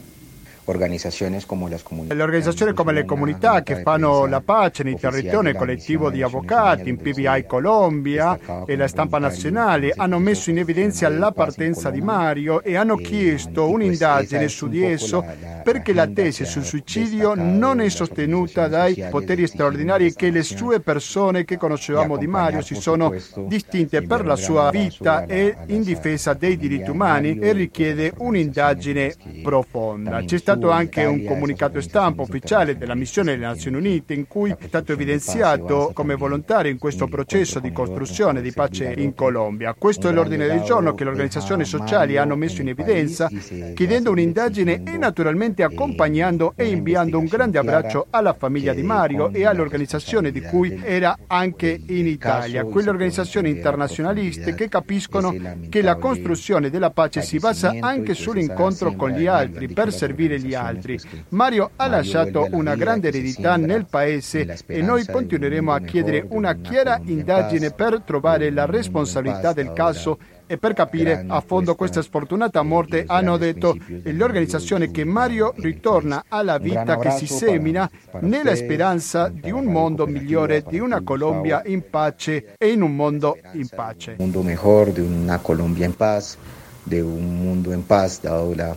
Organizzazioni 0.65 1.41
come 1.45 1.69
le 1.69 1.79
comunità. 1.83 2.13
Le 2.13 2.23
organizzazioni 2.23 2.73
come 2.73 2.93
le 2.93 3.05
comunità 3.05 3.63
che 3.63 3.81
fanno 3.81 4.25
la 4.25 4.41
pace 4.41 4.83
nei 4.83 4.97
territori, 4.97 5.49
il 5.49 5.55
collettivo 5.55 6.09
di 6.09 6.21
avvocati, 6.21 6.89
in 6.89 6.97
PBI 6.97 7.45
Colombia 7.45 8.39
e 8.65 8.75
la 8.75 8.87
stampa 8.87 9.19
nazionale 9.19 9.93
hanno 9.95 10.19
messo 10.19 10.49
in 10.49 10.59
evidenza 10.59 11.09
la 11.09 11.31
partenza 11.31 11.89
di 11.89 12.01
Mario 12.01 12.61
e 12.61 12.75
hanno 12.77 12.95
chiesto 12.95 13.69
un'indagine 13.69 14.47
su 14.47 14.69
di 14.69 14.83
esso 14.83 15.25
perché 15.63 15.93
la 15.93 16.07
tesi 16.07 16.45
sul 16.45 16.63
suicidio 16.63 17.33
non 17.35 17.79
è 17.79 17.89
sostenuta 17.89 18.67
dai 18.67 19.05
poteri 19.09 19.47
straordinari 19.47 20.13
che 20.13 20.29
le 20.29 20.43
sue 20.43 20.79
persone 20.79 21.45
che 21.45 21.57
conoscevamo 21.57 22.17
di 22.17 22.27
Mario 22.27 22.61
si 22.61 22.75
sono 22.75 23.13
distinte 23.47 24.01
per 24.01 24.25
la 24.25 24.35
sua 24.35 24.69
vita 24.69 25.25
e 25.25 25.55
in 25.67 25.83
difesa 25.83 26.33
dei 26.33 26.57
diritti 26.57 26.89
umani 26.89 27.37
e 27.39 27.51
richiede 27.53 28.13
un'indagine 28.17 29.15
profonda. 29.41 30.23
C'è 30.23 30.37
stato 30.53 30.69
anche 30.69 31.03
un 31.03 31.23
comunicato 31.23 31.81
stampa 31.81 32.21
ufficiale 32.21 32.77
della 32.77 32.93
missione 32.93 33.31
delle 33.31 33.47
Nazioni 33.47 33.77
Unite 33.77 34.13
in 34.13 34.27
cui 34.27 34.51
è 34.51 34.67
stato 34.67 34.91
evidenziato 34.91 35.91
come 35.93 36.15
volontario 36.15 36.71
in 36.71 36.77
questo 36.77 37.07
processo 37.07 37.59
di 37.59 37.71
costruzione 37.71 38.41
di 38.41 38.51
pace 38.51 38.93
in 38.95 39.15
Colombia. 39.15 39.73
Questo 39.73 40.09
è 40.09 40.11
l'ordine 40.11 40.45
del 40.45 40.61
giorno 40.61 40.93
che 40.93 41.03
le 41.03 41.09
organizzazioni 41.09 41.65
sociali 41.65 42.17
hanno 42.17 42.35
messo 42.35 42.61
in 42.61 42.69
evidenza, 42.69 43.29
chiedendo 43.73 44.11
un'indagine 44.11 44.83
e 44.85 44.97
naturalmente 44.97 45.63
accompagnando 45.63 46.53
e 46.55 46.67
inviando 46.67 47.17
un 47.17 47.25
grande 47.25 47.57
abbraccio 47.57 48.07
alla 48.11 48.33
famiglia 48.33 48.73
di 48.73 48.83
Mario 48.83 49.31
e 49.33 49.45
alle 49.45 49.61
organizzazioni 49.61 50.31
di 50.31 50.41
cui 50.41 50.79
era 50.83 51.17
anche 51.25 51.81
in 51.87 52.05
Italia, 52.05 52.63
quelle 52.65 52.89
organizzazioni 52.89 53.49
internazionaliste 53.49 54.53
che 54.53 54.69
capiscono 54.69 55.35
che 55.69 55.81
la 55.81 55.95
costruzione 55.95 56.69
della 56.69 56.91
pace 56.91 57.21
si 57.23 57.39
basa 57.39 57.73
anche 57.79 58.13
sull'incontro 58.13 58.93
con 58.93 59.09
gli 59.09 59.25
altri 59.25 59.67
per 59.67 59.91
servire 59.91 60.41
gli 60.43 60.53
altri. 60.53 60.99
Mario 61.29 61.71
ha 61.75 61.87
lasciato 61.87 62.47
una 62.51 62.75
grande 62.75 63.07
eredità 63.07 63.55
nel 63.55 63.85
paese 63.89 64.57
e 64.65 64.81
noi 64.81 65.05
continueremo 65.05 65.71
a 65.71 65.79
chiedere 65.79 66.25
una 66.29 66.55
chiara 66.55 66.99
indagine 67.03 67.71
per 67.71 68.01
trovare 68.01 68.51
la 68.51 68.65
responsabilità 68.65 69.53
del 69.53 69.73
caso 69.73 70.17
e 70.45 70.57
per 70.57 70.73
capire 70.73 71.25
a 71.27 71.41
fondo 71.41 71.75
questa 71.75 72.01
sfortunata 72.01 72.61
morte 72.61 73.05
hanno 73.07 73.37
detto 73.37 73.75
le 73.87 74.23
organizzazioni 74.23 74.91
che 74.91 75.03
Mario 75.03 75.53
ritorna 75.57 76.25
alla 76.27 76.57
vita 76.57 76.97
che 76.97 77.11
si 77.11 77.27
semina 77.27 77.89
nella 78.19 78.55
speranza 78.55 79.29
di 79.29 79.51
un 79.51 79.65
mondo 79.65 80.05
migliore, 80.05 80.63
di 80.67 80.79
una 80.79 81.01
Colombia 81.01 81.61
in 81.65 81.89
pace 81.89 82.55
e 82.57 82.71
in 82.71 82.81
un 82.81 82.95
mondo 82.95 83.37
in 83.53 83.67
pace. 83.67 84.11
Un 84.11 84.25
mundo 84.25 84.41
mejor, 84.43 84.91
de 84.91 85.01
una 85.01 85.39
Colombia 85.39 85.85
en 85.85 85.93
paz, 85.93 86.37
de 86.83 87.01
un 87.01 87.37
mundo 87.37 87.71
en 87.71 87.83
paz, 87.83 88.21
dado 88.21 88.53
la 88.53 88.75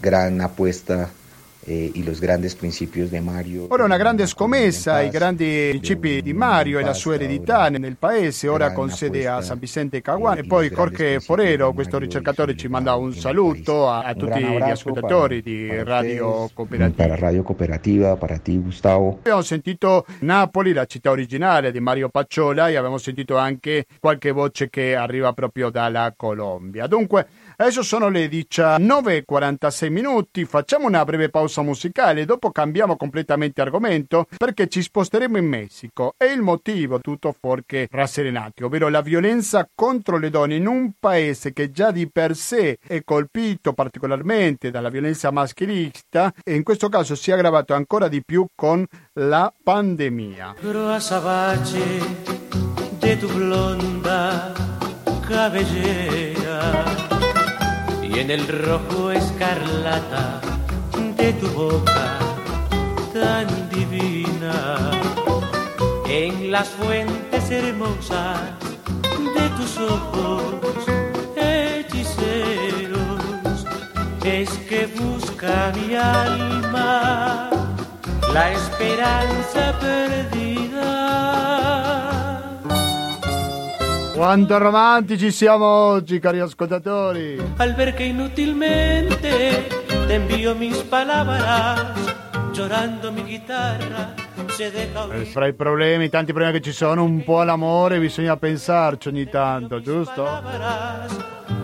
gran 0.00 0.40
apuesta 0.40 1.10
eh, 1.66 1.90
y 1.94 2.04
los 2.04 2.20
grandes 2.20 2.54
principios 2.54 3.10
de 3.10 3.20
Mario. 3.20 3.66
Ora 3.70 3.84
una 3.84 3.96
grande 3.96 4.26
scommessa, 4.26 5.00
i 5.00 5.10
grandi 5.10 5.66
principi 5.70 6.22
di 6.22 6.32
Mario 6.32 6.78
e 6.78 6.84
la 6.84 6.94
sua 6.94 7.14
eredità 7.14 7.68
nel 7.68 7.96
paese, 7.98 8.46
ora 8.46 8.72
con 8.72 8.88
sede 8.90 9.26
a 9.26 9.42
San 9.42 9.58
Vicente 9.58 10.00
Caguan. 10.00 10.38
E 10.38 10.44
poi 10.44 10.70
Jorge 10.70 11.18
Forero, 11.18 11.72
questo 11.72 11.98
ricercatore, 11.98 12.56
ci 12.56 12.68
manda 12.68 12.94
un 12.94 13.12
saluto 13.12 13.88
a, 13.88 14.04
a 14.04 14.14
tutti 14.14 14.40
gli 14.40 14.70
ascoltatori 14.70 15.42
di 15.42 15.82
Radio 15.82 16.48
Cooperativa. 16.54 17.04
Para 17.04 17.16
Radio 17.16 17.42
Cooperativa, 17.42 18.16
para 18.16 18.38
ti 18.38 18.56
Gustavo. 18.58 19.16
Abbiamo 19.18 19.42
sentito 19.42 20.06
Napoli, 20.20 20.72
la 20.72 20.84
città 20.86 21.10
originale 21.10 21.72
di 21.72 21.80
Mario 21.80 22.10
Pacciola, 22.10 22.68
e 22.68 22.76
abbiamo 22.76 22.98
sentito 22.98 23.36
anche 23.36 23.86
qualche 23.98 24.30
voce 24.30 24.70
che 24.70 24.94
arriva 24.94 25.32
proprio 25.32 25.70
dalla 25.70 26.14
Colombia. 26.16 26.86
Dunque, 26.86 27.26
adesso 27.56 27.82
sono 27.82 28.08
le 28.08 28.26
19.46 28.28 29.90
minuti, 29.90 30.44
facciamo 30.44 30.86
una 30.86 31.04
breve 31.04 31.28
pausa 31.28 31.62
musicale. 31.62 32.24
Dopo 32.24 32.50
cambiamo 32.50 32.96
completamente 32.96 33.60
argomento 33.60 34.26
perché 34.36 34.68
ci 34.68 34.82
sposteremo 34.82 35.38
in 35.38 35.46
Messico 35.46 36.14
e 36.16 36.26
il 36.26 36.42
motivo 36.42 37.00
tutto 37.00 37.34
fuorché 37.38 37.88
rasserenati, 37.90 38.62
ovvero 38.62 38.88
la 38.88 39.00
violenza 39.00 39.68
contro 39.74 40.18
le 40.18 40.30
donne 40.30 40.56
in 40.56 40.66
un 40.66 40.92
paese 40.98 41.52
che 41.52 41.70
già 41.70 41.90
di 41.90 42.08
per 42.10 42.36
sé 42.36 42.78
è 42.86 43.02
colpito 43.04 43.72
particolarmente 43.72 44.70
dalla 44.70 44.88
violenza 44.88 45.30
maschilista 45.30 46.32
e 46.42 46.54
in 46.54 46.62
questo 46.62 46.88
caso 46.88 47.14
si 47.14 47.30
è 47.30 47.34
aggravato 47.34 47.74
ancora 47.74 48.08
di 48.08 48.22
più 48.24 48.46
con 48.54 48.84
la 49.14 49.52
pandemia. 49.62 50.54
de 53.06 53.14
tu 53.20 53.28
blonda 53.28 54.52
cabellera 55.28 57.05
en 58.18 58.30
el 58.30 58.48
rojo 58.48 59.10
escarlata 59.10 60.40
de 61.18 61.32
tu 61.34 61.48
boca 61.48 62.18
tan 63.12 63.46
divina, 63.68 64.90
en 66.08 66.50
las 66.50 66.66
fuentes 66.68 67.50
hermosas 67.50 68.40
de 69.02 69.48
tus 69.58 69.78
ojos 69.78 70.86
hechiceros, 71.36 72.96
es 74.24 74.48
que 74.68 74.86
busca 74.98 75.72
mi 75.76 75.94
alma 75.94 77.50
la 78.32 78.52
esperanza 78.52 79.78
perdida. 79.78 80.55
Quanto 84.16 84.56
romantici 84.56 85.30
siamo 85.30 85.66
oggi, 85.66 86.18
cari 86.18 86.40
ascoltatori! 86.40 87.38
Al 87.58 87.74
ver 87.74 87.94
que 87.94 88.06
inútilmente 88.06 89.66
te 90.06 90.14
envío 90.14 90.54
mis 90.54 90.78
palabras, 90.84 91.92
llorando 92.54 93.12
mi 93.12 93.22
deja 93.22 94.14
Eh. 94.58 95.24
Fra 95.26 95.46
i 95.46 95.52
problemi, 95.52 96.08
tanti 96.08 96.32
problemi 96.32 96.56
che 96.56 96.64
ci 96.64 96.72
sono, 96.72 97.04
un 97.04 97.22
po' 97.24 97.40
all'amore 97.40 98.00
bisogna 98.00 98.38
pensarci 98.38 99.08
ogni 99.08 99.28
tanto, 99.28 99.82
giusto? 99.82 100.22
Palabras, 100.22 101.16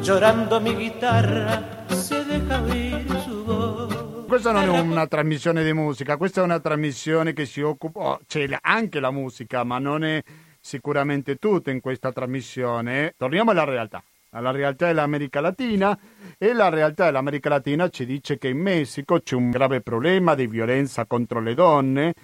llorando 0.02 0.60
mi 0.60 0.74
guitarra 0.74 1.86
se 1.86 2.22
deja 2.26 2.60
oír 2.60 3.18
su 3.24 3.44
voz. 3.44 4.26
Questa 4.26 4.52
non 4.52 4.64
è 4.64 4.78
una 4.78 5.06
trasmissione 5.06 5.64
di 5.64 5.72
musica, 5.72 6.18
questa 6.18 6.42
è 6.42 6.44
una 6.44 6.60
trasmissione 6.60 7.32
che 7.32 7.46
si 7.46 7.62
occupa, 7.62 8.00
oh, 8.00 8.20
c'è 8.26 8.46
anche 8.60 9.00
la 9.00 9.10
musica, 9.10 9.64
ma 9.64 9.78
non 9.78 10.04
è 10.04 10.22
sicuramente 10.62 11.36
tutto 11.36 11.70
in 11.70 11.80
questa 11.80 12.12
trasmissione. 12.12 13.14
Torniamo 13.18 13.50
alla 13.50 13.64
realtà, 13.64 14.02
alla 14.30 14.52
realtà 14.52 14.86
dell'America 14.86 15.40
Latina 15.40 15.98
e 16.38 16.52
la 16.52 16.68
realtà 16.68 17.06
dell'America 17.06 17.48
Latina 17.48 17.88
ci 17.88 18.06
dice 18.06 18.38
che 18.38 18.48
in 18.48 18.58
Messico 18.58 19.20
c'è 19.20 19.34
un 19.34 19.50
grave 19.50 19.80
problema 19.80 20.34
di 20.34 20.46
violenza 20.46 21.04
contro 21.04 21.40
le 21.40 21.54
donne 21.54 22.14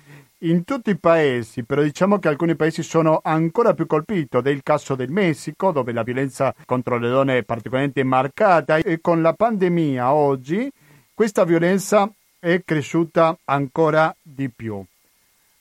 in 0.42 0.62
tutti 0.62 0.90
i 0.90 0.98
paesi, 0.98 1.64
però 1.64 1.82
diciamo 1.82 2.20
che 2.20 2.28
alcuni 2.28 2.54
paesi 2.54 2.84
sono 2.84 3.20
ancora 3.22 3.74
più 3.74 3.86
colpiti. 3.86 4.36
Ed 4.36 4.46
è 4.46 4.50
il 4.50 4.62
caso 4.62 4.94
del 4.94 5.10
Messico, 5.10 5.72
dove 5.72 5.92
la 5.92 6.04
violenza 6.04 6.54
contro 6.64 6.96
le 6.96 7.08
donne 7.08 7.38
è 7.38 7.42
particolarmente 7.42 8.04
marcata 8.04 8.76
e 8.76 9.00
con 9.00 9.20
la 9.20 9.32
pandemia 9.32 10.12
oggi 10.12 10.70
questa 11.12 11.44
violenza 11.44 12.08
è 12.38 12.62
cresciuta 12.64 13.36
ancora 13.46 14.14
di 14.22 14.48
più. 14.48 14.84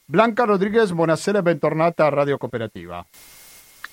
Blanca 0.10 0.46
Rodriguez, 0.46 0.94
buonasera 0.94 1.40
e 1.40 1.42
bentornata 1.42 2.06
a 2.06 2.10
Radio 2.10 2.38
Cooperativa. 2.38 3.06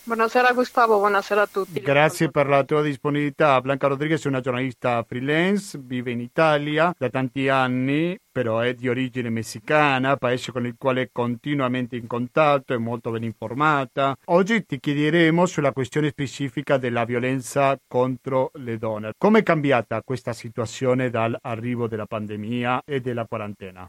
Buonasera 0.04 0.52
Gustavo, 0.52 0.98
buonasera 0.98 1.42
a 1.42 1.48
tutti. 1.48 1.80
Grazie 1.80 2.30
per 2.30 2.46
la 2.46 2.62
tua 2.62 2.82
disponibilità. 2.82 3.60
Blanca 3.60 3.88
Rodriguez 3.88 4.24
è 4.24 4.28
una 4.28 4.38
giornalista 4.38 5.02
freelance, 5.02 5.76
vive 5.82 6.12
in 6.12 6.20
Italia 6.20 6.94
da 6.96 7.08
tanti 7.10 7.48
anni, 7.48 8.16
però 8.30 8.60
è 8.60 8.74
di 8.74 8.88
origine 8.88 9.28
messicana, 9.28 10.16
paese 10.16 10.52
con 10.52 10.66
il 10.66 10.76
quale 10.78 11.02
è 11.02 11.08
continuamente 11.10 11.96
in 11.96 12.06
contatto, 12.06 12.74
è 12.74 12.78
molto 12.78 13.10
ben 13.10 13.24
informata. 13.24 14.16
Oggi 14.26 14.64
ti 14.64 14.78
chiederemo 14.78 15.46
sulla 15.46 15.72
questione 15.72 16.10
specifica 16.10 16.76
della 16.76 17.04
violenza 17.04 17.76
contro 17.88 18.52
le 18.60 18.78
donne. 18.78 19.14
Come 19.18 19.40
è 19.40 19.42
cambiata 19.42 20.00
questa 20.04 20.32
situazione 20.32 21.10
dall'arrivo 21.10 21.88
della 21.88 22.06
pandemia 22.06 22.82
e 22.84 23.00
della 23.00 23.26
quarantena? 23.26 23.84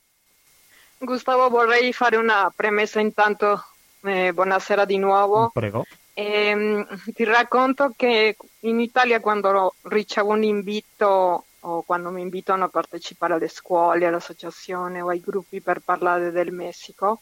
Gustavo, 1.05 1.49
vorrei 1.49 1.93
fare 1.93 2.17
una 2.17 2.51
premessa 2.53 2.99
intanto. 2.99 3.63
eh, 4.03 4.33
buonasera 4.33 4.85
di 4.85 4.97
nuovo. 4.97 5.49
Prego. 5.53 5.85
Ehm, 6.13 6.85
ti 7.13 7.23
racconto 7.23 7.93
che 7.95 8.35
in 8.61 8.79
Italia 8.79 9.19
quando 9.19 9.75
ricevo 9.83 10.31
un 10.31 10.43
invito 10.43 11.45
o 11.59 11.81
quando 11.81 12.09
mi 12.09 12.21
invitano 12.21 12.65
a 12.65 12.69
partecipare 12.69 13.33
alle 13.33 13.47
scuole, 13.47 14.05
all'associazione 14.05 15.01
o 15.01 15.09
ai 15.09 15.19
gruppi 15.19 15.61
per 15.61 15.79
parlare 15.79 16.31
del 16.31 16.51
Messico, 16.51 17.21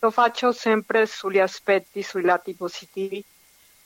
lo 0.00 0.10
faccio 0.10 0.52
sempre 0.52 1.06
sugli 1.06 1.38
aspetti, 1.38 2.02
sui 2.02 2.22
lati 2.22 2.54
positivi, 2.54 3.24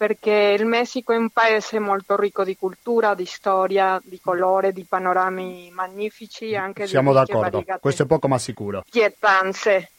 perché 0.00 0.56
il 0.58 0.64
Messico 0.64 1.12
è 1.12 1.18
un 1.18 1.28
paese 1.28 1.78
molto 1.78 2.16
ricco 2.16 2.42
di 2.42 2.56
cultura, 2.56 3.12
di 3.12 3.26
storia, 3.26 4.00
di 4.02 4.18
colore, 4.18 4.72
di 4.72 4.84
panorami 4.84 5.70
magnifici 5.72 6.48
e 6.48 6.56
anche 6.56 6.86
Siamo 6.86 7.12
d'accordo, 7.12 7.62
questo 7.78 8.04
è 8.04 8.06
poco 8.06 8.26
ma 8.26 8.38
sicuro. 8.38 8.82
pietanze. 8.88 9.90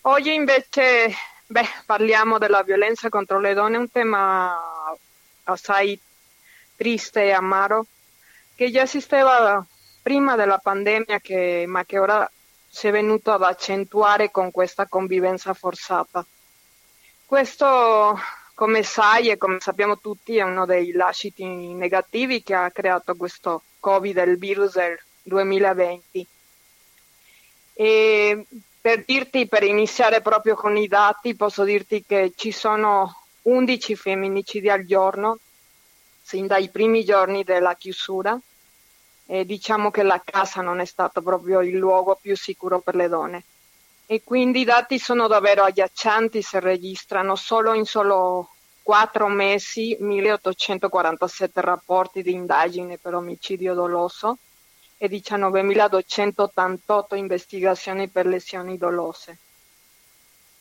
Oggi 0.00 0.32
invece 0.32 1.12
beh, 1.46 1.68
parliamo 1.84 2.38
della 2.38 2.62
violenza 2.62 3.10
contro 3.10 3.38
le 3.38 3.52
donne, 3.52 3.76
un 3.76 3.90
tema 3.90 4.58
assai 5.44 6.00
triste 6.74 7.24
e 7.24 7.32
amaro 7.32 7.84
che 8.54 8.70
già 8.70 8.84
esisteva 8.84 9.62
prima 10.00 10.36
della 10.36 10.56
pandemia, 10.56 11.18
che- 11.20 11.66
ma 11.68 11.84
che 11.84 11.98
ora 11.98 12.26
si 12.66 12.88
è 12.88 12.90
venuto 12.90 13.30
ad 13.30 13.42
accentuare 13.42 14.30
con 14.30 14.50
questa 14.52 14.86
convivenza 14.86 15.52
forzata. 15.52 16.24
Questo, 17.26 18.18
come 18.60 18.82
sai 18.82 19.30
e 19.30 19.38
come 19.38 19.56
sappiamo 19.58 20.00
tutti, 20.00 20.36
è 20.36 20.42
uno 20.42 20.66
dei 20.66 20.92
lasciti 20.92 21.46
negativi 21.46 22.42
che 22.42 22.54
ha 22.54 22.70
creato 22.70 23.16
questo 23.16 23.62
Covid, 23.80 24.18
il 24.18 24.36
virus 24.36 24.74
del 24.74 25.00
2020. 25.22 26.26
E 27.72 28.44
per 28.78 29.02
dirti, 29.06 29.48
per 29.48 29.62
iniziare 29.62 30.20
proprio 30.20 30.56
con 30.56 30.76
i 30.76 30.88
dati, 30.88 31.34
posso 31.34 31.64
dirti 31.64 32.04
che 32.06 32.34
ci 32.36 32.52
sono 32.52 33.22
11 33.44 33.96
femminicidi 33.96 34.68
al 34.68 34.84
giorno, 34.84 35.38
sin 36.20 36.46
dai 36.46 36.68
primi 36.68 37.02
giorni 37.02 37.44
della 37.44 37.74
chiusura. 37.76 38.38
E 39.24 39.46
diciamo 39.46 39.90
che 39.90 40.02
la 40.02 40.20
casa 40.22 40.60
non 40.60 40.80
è 40.80 40.84
stato 40.84 41.22
proprio 41.22 41.62
il 41.62 41.78
luogo 41.78 42.18
più 42.20 42.36
sicuro 42.36 42.80
per 42.80 42.94
le 42.94 43.08
donne. 43.08 43.44
E 44.12 44.24
quindi 44.24 44.62
i 44.62 44.64
dati 44.64 44.98
sono 44.98 45.28
davvero 45.28 45.62
agghiaccianti, 45.62 46.42
si 46.42 46.58
registrano 46.58 47.36
solo 47.36 47.74
in 47.74 47.84
solo 47.84 48.48
quattro 48.82 49.28
mesi 49.28 49.96
1847 50.00 51.60
rapporti 51.60 52.20
di 52.20 52.32
indagine 52.32 52.98
per 52.98 53.14
omicidio 53.14 53.72
doloso 53.72 54.38
e 54.98 55.08
19.288 55.08 57.14
investigazioni 57.14 58.08
per 58.08 58.26
lesioni 58.26 58.76
dolose. 58.76 59.38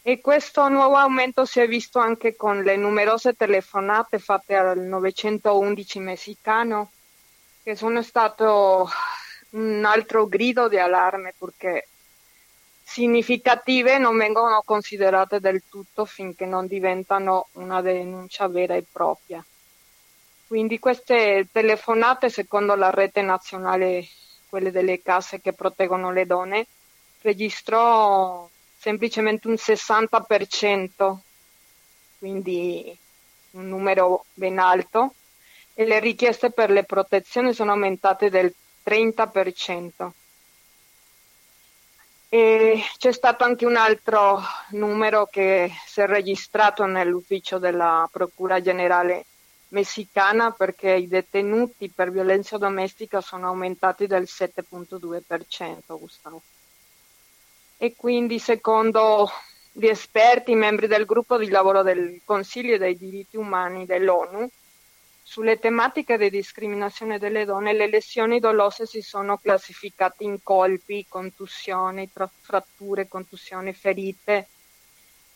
E 0.04 0.22
questo 0.22 0.68
nuovo 0.68 0.98
aumento 0.98 1.44
si 1.44 1.60
è 1.60 1.68
visto 1.68 1.98
anche 1.98 2.36
con 2.36 2.62
le 2.62 2.76
numerose 2.76 3.34
telefonate 3.34 4.20
fatte 4.20 4.58
al 4.58 4.78
911 4.78 5.98
messicano, 5.98 6.92
che 7.64 7.76
sono 7.76 8.04
stato 8.04 8.88
un 9.54 9.84
altro 9.86 10.28
grido 10.28 10.68
di 10.68 10.78
allarme 10.78 11.34
perché 11.36 11.88
significative 12.90 14.00
non 14.00 14.18
vengono 14.18 14.64
considerate 14.66 15.40
del 15.40 15.62
tutto 15.70 16.06
finché 16.06 16.48
non 16.48 16.66
diventano 16.66 17.50
una 17.54 17.82
denuncia 17.82 18.48
vera 18.48 18.74
e 18.74 18.84
propria. 18.92 19.46
Quindi 20.48 20.80
queste 20.80 21.48
telefonate, 21.52 22.32
secondo 22.32 22.74
la 22.74 22.90
rete 22.90 23.22
nazionale, 23.22 24.08
quelle 24.50 24.72
delle 24.72 25.04
case 25.04 25.40
che 25.40 25.54
proteggono 25.54 26.12
le 26.12 26.26
donne, 26.26 26.66
registrò 27.22 28.50
semplicemente 28.76 29.48
un 29.48 29.54
60%, 29.54 31.18
quindi 32.18 32.98
un 33.52 33.68
numero 33.68 34.26
ben 34.34 34.58
alto, 34.58 35.14
e 35.76 35.86
le 35.86 36.00
richieste 36.00 36.50
per 36.50 36.72
le 36.72 36.86
protezioni 36.86 37.54
sono 37.54 37.74
aumentate 37.74 38.32
del 38.32 38.52
30%. 38.84 40.10
E 42.32 42.80
c'è 43.00 43.12
stato 43.12 43.44
anche 43.44 43.66
un 43.66 43.76
altro 43.76 44.40
numero 44.70 45.26
che 45.26 45.72
si 45.88 46.00
è 46.00 46.06
registrato 46.06 46.86
nell'ufficio 46.86 47.58
della 47.58 48.08
Procura 48.12 48.62
Generale 48.62 49.26
messicana 49.70 50.52
perché 50.52 50.92
i 50.92 51.08
detenuti 51.08 51.90
per 51.90 52.12
violenza 52.12 52.60
domestica 52.60 53.20
sono 53.20 53.48
aumentati 53.48 54.06
del 54.06 54.28
7.2%, 54.28 55.98
Gustavo. 55.98 56.42
E 57.78 57.96
quindi 57.96 58.38
secondo 58.38 59.28
gli 59.72 59.88
esperti, 59.88 60.54
membri 60.54 60.86
del 60.86 61.06
gruppo 61.06 61.36
di 61.36 61.50
lavoro 61.50 61.82
del 61.82 62.22
Consiglio 62.26 62.78
dei 62.78 62.96
diritti 62.96 63.38
umani 63.38 63.88
dell'ONU, 63.88 64.48
sulle 65.30 65.60
tematiche 65.60 66.18
di 66.18 66.32
discriminazione 66.32 67.20
delle 67.20 67.46
donne, 67.46 67.74
le 67.74 67.88
lesioni 67.88 68.40
dolose 68.40 68.88
si 68.88 69.02
sono 69.02 69.38
classificate 69.38 70.24
in 70.24 70.42
colpi, 70.42 71.06
contusioni, 71.08 72.12
tra- 72.12 72.28
fratture, 72.42 73.08
contusioni, 73.08 73.72
ferite, 73.72 74.48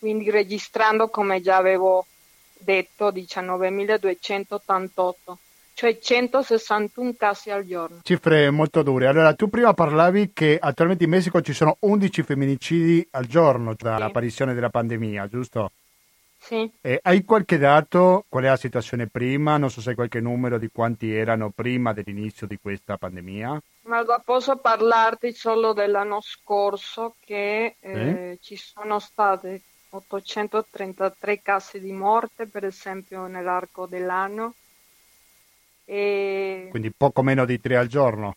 quindi 0.00 0.32
registrando, 0.32 1.06
come 1.06 1.40
già 1.40 1.58
avevo 1.58 2.04
detto, 2.58 3.12
19.288 3.12 5.12
cioè 5.74 5.96
161 5.98 7.14
casi 7.16 7.50
al 7.50 7.64
giorno. 7.64 8.00
Cifre 8.02 8.50
molto 8.50 8.82
dure. 8.82 9.06
Allora, 9.06 9.32
tu 9.34 9.48
prima 9.48 9.74
parlavi 9.74 10.32
che 10.32 10.58
attualmente 10.60 11.04
in 11.04 11.10
Messico 11.10 11.40
ci 11.40 11.52
sono 11.52 11.76
11 11.80 12.22
femminicidi 12.24 13.06
al 13.12 13.26
giorno 13.26 13.74
dall'apparizione 13.76 14.54
della 14.54 14.70
pandemia, 14.70 15.28
giusto? 15.28 15.70
Sì. 16.44 16.70
Eh, 16.82 17.00
hai 17.02 17.24
qualche 17.24 17.56
dato? 17.56 18.24
Qual 18.28 18.44
è 18.44 18.48
la 18.48 18.56
situazione 18.56 19.06
prima? 19.06 19.56
Non 19.56 19.70
so 19.70 19.80
se 19.80 19.90
hai 19.90 19.94
qualche 19.94 20.20
numero 20.20 20.58
di 20.58 20.68
quanti 20.68 21.10
erano 21.10 21.50
prima 21.50 21.94
dell'inizio 21.94 22.46
di 22.46 22.58
questa 22.60 22.98
pandemia. 22.98 23.62
Guarda, 23.82 24.22
posso 24.22 24.56
parlarti 24.56 25.32
solo 25.32 25.72
dell'anno 25.72 26.20
scorso 26.20 27.14
che 27.24 27.76
eh, 27.80 28.38
ci 28.42 28.56
sono 28.56 28.98
state 28.98 29.62
833 29.90 31.40
casi 31.40 31.80
di 31.80 31.92
morte, 31.92 32.46
per 32.46 32.64
esempio, 32.64 33.26
nell'arco 33.26 33.86
dell'anno 33.86 34.52
e... 35.84 36.68
Quindi 36.70 36.92
poco 36.96 37.22
meno 37.22 37.44
di 37.44 37.60
tre 37.60 37.76
al 37.76 37.86
giorno? 37.86 38.36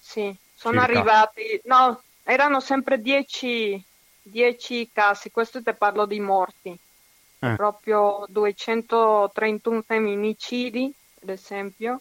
Sì, 0.00 0.34
sono 0.54 0.80
Circa. 0.80 0.98
arrivati, 0.98 1.60
no, 1.64 2.02
erano 2.24 2.60
sempre 2.60 3.00
10 3.00 3.84
casi, 4.92 5.30
questo 5.30 5.62
te 5.62 5.74
parlo 5.74 6.06
di 6.06 6.20
morti, 6.20 6.76
eh. 7.52 7.56
proprio 7.56 8.24
231 8.28 9.82
femminicidi, 9.82 10.92
ad 11.22 11.28
esempio. 11.28 12.00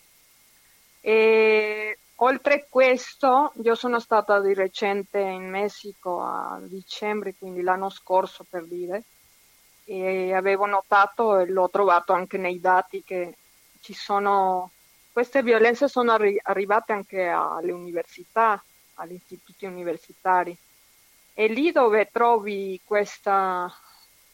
E 1.02 1.98
oltre 2.16 2.68
questo, 2.70 3.52
io 3.62 3.76
sono 3.76 4.00
stata 4.00 4.40
di 4.40 4.54
recente 4.54 5.20
in 5.20 5.50
Messico 5.50 6.22
a 6.22 6.60
dicembre, 6.62 7.36
quindi 7.38 7.62
l'anno 7.62 7.90
scorso 7.90 8.46
per 8.50 8.66
dire, 8.66 9.04
e 9.86 10.34
avevo 10.34 10.66
notato 10.66 11.38
e 11.38 11.48
l'ho 11.48 11.70
trovato 11.70 12.14
anche 12.14 12.38
nei 12.38 12.60
dati 12.60 13.04
che 13.04 13.36
ci 13.82 13.94
sono, 13.94 14.72
queste 15.12 15.44
violenze 15.44 15.90
sono 15.90 16.14
arri- 16.14 16.40
arrivate 16.42 16.94
anche 16.94 17.28
alle 17.28 17.74
università, 17.74 18.64
agli 18.96 19.14
istituti 19.14 19.66
universitari. 19.66 20.56
E 21.34 21.48
lì 21.48 21.72
dove 21.72 22.10
trovi 22.12 22.80
questa, 22.86 23.74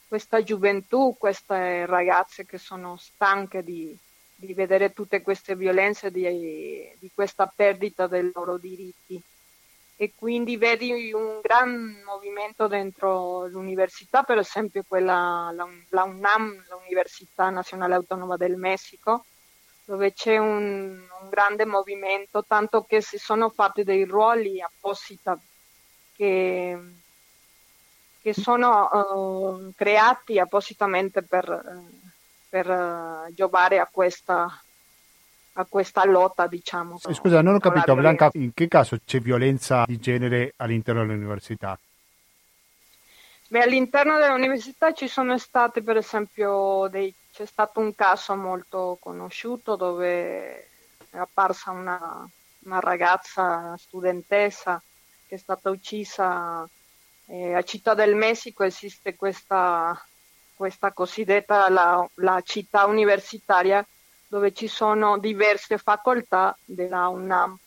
questa 0.09 0.41
gioventù, 0.41 1.15
queste 1.19 1.85
ragazze 1.85 2.43
che 2.43 2.57
sono 2.57 2.97
stanche 2.97 3.63
di, 3.63 3.95
di 4.33 4.53
vedere 4.55 4.91
tutte 4.91 5.21
queste 5.21 5.55
violenze, 5.55 6.09
di, 6.09 6.91
di, 6.97 7.11
questa 7.13 7.45
perdita 7.45 8.07
dei 8.07 8.31
loro 8.33 8.57
diritti. 8.57 9.21
E 9.95 10.13
quindi 10.15 10.57
vedi 10.57 11.13
un 11.13 11.39
gran 11.41 12.01
movimento 12.03 12.67
dentro 12.67 13.45
l'università, 13.47 14.23
per 14.23 14.39
esempio 14.39 14.83
quella, 14.87 15.51
la, 15.53 15.67
la 15.89 16.03
UNAM, 16.03 16.65
l'Università 16.69 17.51
Nazionale 17.51 17.93
Autonoma 17.93 18.35
del 18.35 18.55
Messico, 18.55 19.25
dove 19.85 20.13
c'è 20.13 20.37
un, 20.37 20.99
un, 21.21 21.29
grande 21.29 21.65
movimento, 21.65 22.43
tanto 22.43 22.83
che 22.83 23.01
si 23.01 23.19
sono 23.19 23.49
fatti 23.49 23.83
dei 23.83 24.05
ruoli 24.05 24.59
apposita 24.59 25.37
che, 26.15 26.79
che 28.21 28.33
sono 28.33 28.89
uh, 28.89 29.71
creati 29.75 30.39
appositamente 30.39 31.21
per, 31.21 31.49
uh, 31.49 32.09
per 32.49 32.69
uh, 32.69 33.33
giovare 33.33 33.79
a 33.79 33.87
questa, 33.89 34.61
a 35.53 35.65
questa 35.65 36.05
lotta, 36.05 36.47
diciamo. 36.47 36.99
Scusa, 36.99 37.41
non 37.41 37.55
ho 37.55 37.59
capito, 37.59 37.95
Blanca, 37.95 38.29
in 38.33 38.53
che 38.53 38.67
caso 38.67 38.97
c'è 39.05 39.19
violenza 39.19 39.85
di 39.85 39.99
genere 39.99 40.53
all'interno 40.57 41.05
dell'università? 41.05 41.79
Beh, 43.47 43.63
all'interno 43.63 44.17
dell'università 44.19 44.93
ci 44.93 45.07
sono 45.07 45.37
stati, 45.37 45.81
per 45.81 45.97
esempio, 45.97 46.87
dei 46.89 47.13
c'è 47.39 47.45
stato 47.45 47.79
un 47.79 47.95
caso 47.95 48.35
molto 48.35 48.97
conosciuto 48.99 49.77
dove 49.77 50.67
è 51.09 51.17
apparsa 51.17 51.71
una, 51.71 52.27
una 52.65 52.79
ragazza 52.81 53.77
studentessa 53.77 54.81
che 55.25 55.35
è 55.35 55.37
stata 55.37 55.69
uccisa 55.69 56.67
eh, 57.29 57.53
a 57.53 57.61
Città 57.63 57.93
del 57.93 58.15
Messico 58.15 58.63
esiste 58.63 59.15
questa, 59.15 59.99
questa 60.55 60.91
cosiddetta 60.91 61.69
la, 61.69 62.07
la, 62.15 62.41
città 62.43 62.85
universitaria 62.85 63.85
dove 64.27 64.53
ci 64.53 64.67
sono 64.67 65.17
diverse 65.17 65.77
facoltà 65.77 66.57
della 66.65 67.07
UNAM 67.07 67.57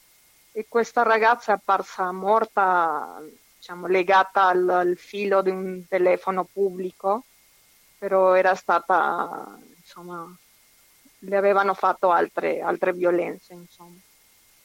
e 0.52 0.66
questa 0.68 1.02
ragazza 1.02 1.52
è 1.52 1.54
apparsa 1.54 2.10
morta 2.12 3.20
diciamo, 3.56 3.86
legata 3.86 4.46
al, 4.46 4.68
al 4.68 4.96
filo 4.96 5.42
di 5.42 5.50
un 5.50 5.84
telefono 5.88 6.44
pubblico 6.44 7.24
però 8.02 8.34
era 8.34 8.56
stata, 8.56 9.56
insomma, 9.76 10.26
le 11.20 11.36
avevano 11.36 11.72
fatto 11.72 12.10
altre, 12.10 12.60
altre 12.60 12.92
violenze, 12.92 13.52
insomma. 13.52 13.96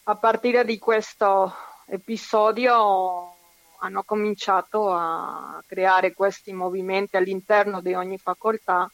A 0.06 0.16
partire 0.16 0.66
di 0.66 0.80
questo 0.80 1.54
episodio 1.86 3.37
hanno 3.80 4.04
cominciato 4.04 4.92
a 4.92 5.62
creare 5.66 6.14
questi 6.14 6.54
movimenti 6.54 7.18
all'interno 7.18 7.82
di 7.82 7.94
ogni 7.94 8.18
facoltà 8.18 8.90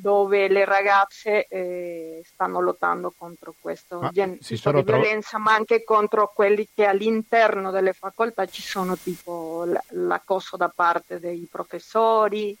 dove 0.00 0.46
le 0.46 0.64
ragazze 0.64 1.48
eh, 1.48 2.22
stanno 2.24 2.60
lottando 2.60 3.12
contro 3.16 3.52
questo 3.58 3.98
ma 3.98 4.10
genere 4.12 4.38
di 4.40 4.60
tro- 4.60 4.82
violenza, 4.82 5.38
ma 5.38 5.54
anche 5.54 5.82
contro 5.82 6.30
quelli 6.32 6.68
che 6.72 6.84
all'interno 6.84 7.72
delle 7.72 7.92
facoltà 7.92 8.46
ci 8.46 8.62
sono 8.62 8.96
tipo 8.96 9.66
l'accosso 9.88 10.56
da 10.56 10.70
parte 10.72 11.18
dei 11.18 11.48
professori, 11.50 12.56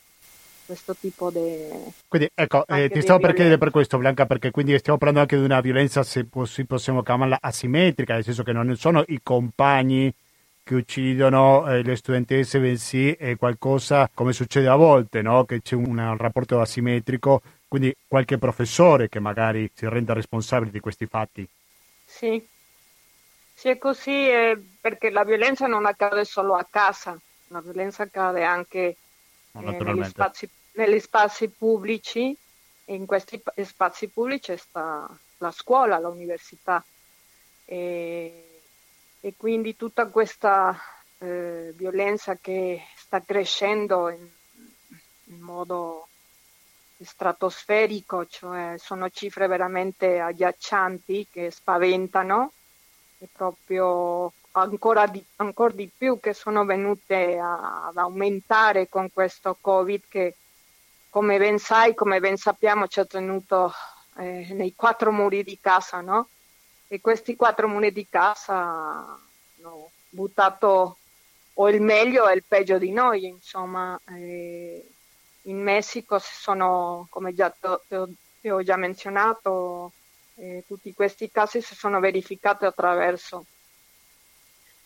questo 0.66 0.96
tipo 0.96 1.30
di... 1.30 1.68
Quindi 2.08 2.28
ecco, 2.34 2.66
eh, 2.66 2.90
ti 2.90 3.00
stavo 3.02 3.20
per 3.20 3.34
chiedere 3.34 3.56
per 3.56 3.70
questo 3.70 3.98
Blanca, 3.98 4.26
perché 4.26 4.50
quindi 4.50 4.76
stiamo 4.76 4.98
parlando 4.98 5.22
anche 5.22 5.38
di 5.38 5.44
una 5.44 5.60
violenza, 5.60 6.02
se 6.02 6.26
possiamo 6.66 7.02
chiamarla 7.02 7.38
asimmetrica, 7.40 8.14
nel 8.14 8.24
senso 8.24 8.42
che 8.42 8.52
non 8.52 8.74
sono 8.76 9.04
i 9.06 9.20
compagni 9.22 10.12
che 10.68 10.74
uccidono 10.74 11.66
eh, 11.66 11.82
le 11.82 11.96
studentesse, 11.96 12.60
bensì 12.60 13.10
è 13.12 13.38
qualcosa 13.38 14.10
come 14.12 14.34
succede 14.34 14.68
a 14.68 14.74
volte, 14.74 15.22
no? 15.22 15.46
che 15.46 15.62
c'è 15.62 15.74
un, 15.74 15.96
un 15.96 16.16
rapporto 16.18 16.60
asimmetrico, 16.60 17.40
quindi 17.66 17.96
qualche 18.06 18.36
professore 18.36 19.08
che 19.08 19.18
magari 19.18 19.70
si 19.74 19.88
renda 19.88 20.12
responsabile 20.12 20.70
di 20.70 20.80
questi 20.80 21.06
fatti. 21.06 21.48
Sì, 22.04 22.46
sì 23.54 23.68
è 23.68 23.78
così 23.78 24.10
eh, 24.10 24.62
perché 24.78 25.08
la 25.08 25.24
violenza 25.24 25.66
non 25.66 25.86
accade 25.86 26.26
solo 26.26 26.54
a 26.54 26.66
casa, 26.68 27.18
la 27.46 27.62
violenza 27.62 28.02
accade 28.02 28.44
anche 28.44 28.96
eh, 29.52 29.82
negli 29.82 30.04
spazi 30.04 30.50
negli 30.72 31.00
spazi 31.00 31.48
pubblici, 31.48 32.36
in 32.86 33.06
questi 33.06 33.42
spazi 33.64 34.08
pubblici 34.08 34.54
sta 34.58 35.08
la 35.38 35.50
scuola, 35.50 35.98
l'università 35.98 36.84
e, 37.64 38.47
e 39.28 39.34
quindi 39.36 39.76
tutta 39.76 40.06
questa 40.06 40.74
eh, 41.18 41.74
violenza 41.76 42.38
che 42.40 42.82
sta 42.96 43.20
crescendo 43.20 44.08
in, 44.08 44.26
in 45.24 45.40
modo 45.40 46.08
stratosferico, 46.98 48.24
cioè 48.26 48.76
sono 48.78 49.10
cifre 49.10 49.46
veramente 49.46 50.18
agghiaccianti 50.18 51.28
che 51.30 51.50
spaventano 51.50 52.52
e 53.18 53.28
proprio 53.30 54.32
ancora 54.52 55.06
di, 55.06 55.22
ancora 55.36 55.74
di 55.74 55.90
più 55.94 56.18
che 56.20 56.32
sono 56.32 56.64
venute 56.64 57.38
a, 57.38 57.88
ad 57.88 57.98
aumentare 57.98 58.88
con 58.88 59.10
questo 59.12 59.58
Covid 59.60 60.04
che 60.08 60.36
come 61.10 61.36
ben 61.36 61.58
sai, 61.58 61.92
come 61.94 62.18
ben 62.18 62.38
sappiamo, 62.38 62.86
ci 62.86 63.00
ha 63.00 63.04
tenuto 63.04 63.74
eh, 64.16 64.48
nei 64.54 64.72
quattro 64.74 65.12
muri 65.12 65.42
di 65.42 65.58
casa, 65.60 66.00
no? 66.00 66.28
E 66.88 67.00
questi 67.00 67.36
quattro 67.36 67.68
muri 67.68 67.92
di 67.92 68.06
casa 68.08 68.54
hanno 68.54 69.90
buttato 70.08 70.96
o 71.54 71.68
il 71.68 71.82
meglio 71.82 72.24
o 72.24 72.30
il 72.30 72.44
peggio 72.46 72.78
di 72.78 72.90
noi, 72.90 73.26
insomma. 73.26 73.98
Eh, 74.08 74.88
in 75.42 75.62
Messico 75.62 76.18
si 76.18 76.34
sono, 76.34 77.06
come 77.10 77.34
già 77.34 77.50
ti 77.50 78.48
ho 78.48 78.62
già 78.62 78.76
menzionato, 78.76 79.92
eh, 80.36 80.64
tutti 80.66 80.92
questi 80.94 81.30
casi 81.30 81.60
si 81.60 81.74
sono 81.74 82.00
verificati 82.00 82.64
attraverso 82.64 83.44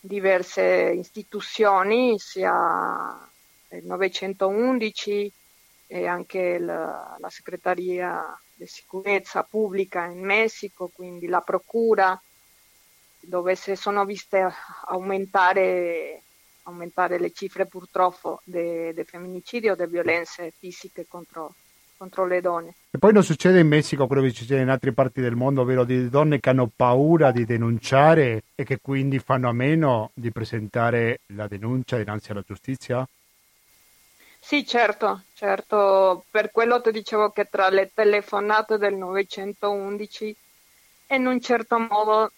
diverse 0.01 0.95
istituzioni, 0.97 2.19
sia 2.19 3.29
il 3.69 3.85
911, 3.85 5.33
e 5.87 6.07
anche 6.07 6.59
la, 6.59 7.17
la 7.19 7.29
Segreteria 7.29 8.39
di 8.63 8.69
Sicurezza 8.69 9.43
Pubblica 9.43 10.05
in 10.07 10.25
Messico, 10.25 10.91
quindi 10.93 11.27
la 11.27 11.41
Procura, 11.41 12.21
dove 13.21 13.55
si 13.57 13.75
sono 13.77 14.05
viste 14.05 14.49
aumentare, 14.87 16.23
aumentare 16.65 17.19
le 17.19 17.33
cifre 17.33 17.67
purtroppo 17.67 18.41
del 18.45 18.95
de 18.95 19.05
femminicidio, 19.05 19.75
delle 19.75 19.91
violenze 19.91 20.53
fisiche 20.57 21.07
contro, 21.09 21.55
contro 21.97 22.27
le 22.27 22.41
donne. 22.41 22.75
E 22.91 22.99
poi 22.99 23.13
non 23.13 23.25
succede 23.25 23.61
in 23.61 23.69
Messico 23.69 24.07
quello 24.07 24.23
che 24.23 24.31
succede 24.31 24.63
in 24.63 24.69
altre 24.69 24.93
parti 24.93 25.21
del 25.21 25.35
mondo, 25.35 25.63
ovvero 25.63 25.85
di 25.85 26.09
donne 26.09 26.41
che 26.41 26.51
hanno 26.51 26.71
paura 26.75 27.33
di 27.33 27.45
denunciare 27.45 28.45
e 28.55 28.65
che 28.65 28.79
quindi 28.81 29.19
fanno 29.19 29.49
a 29.49 29.53
meno 29.53 30.11
di 30.15 30.31
presentare 30.31 31.21
la 31.35 31.49
denuncia 31.49 31.97
dinanzi 31.97 32.31
alla 32.31 32.45
giustizia? 32.47 33.07
Sì, 34.45 34.67
certo, 34.67 35.23
certo. 35.35 36.25
Per 36.31 36.51
quello 36.51 36.81
ti 36.81 36.91
dicevo 36.91 37.31
che 37.31 37.47
tra 37.49 37.69
le 37.71 37.91
telefonate 37.95 38.77
del 38.77 38.95
911 38.97 40.37
in 41.11 41.27
un 41.27 41.41
certo 41.41 41.79
modo 41.79 42.33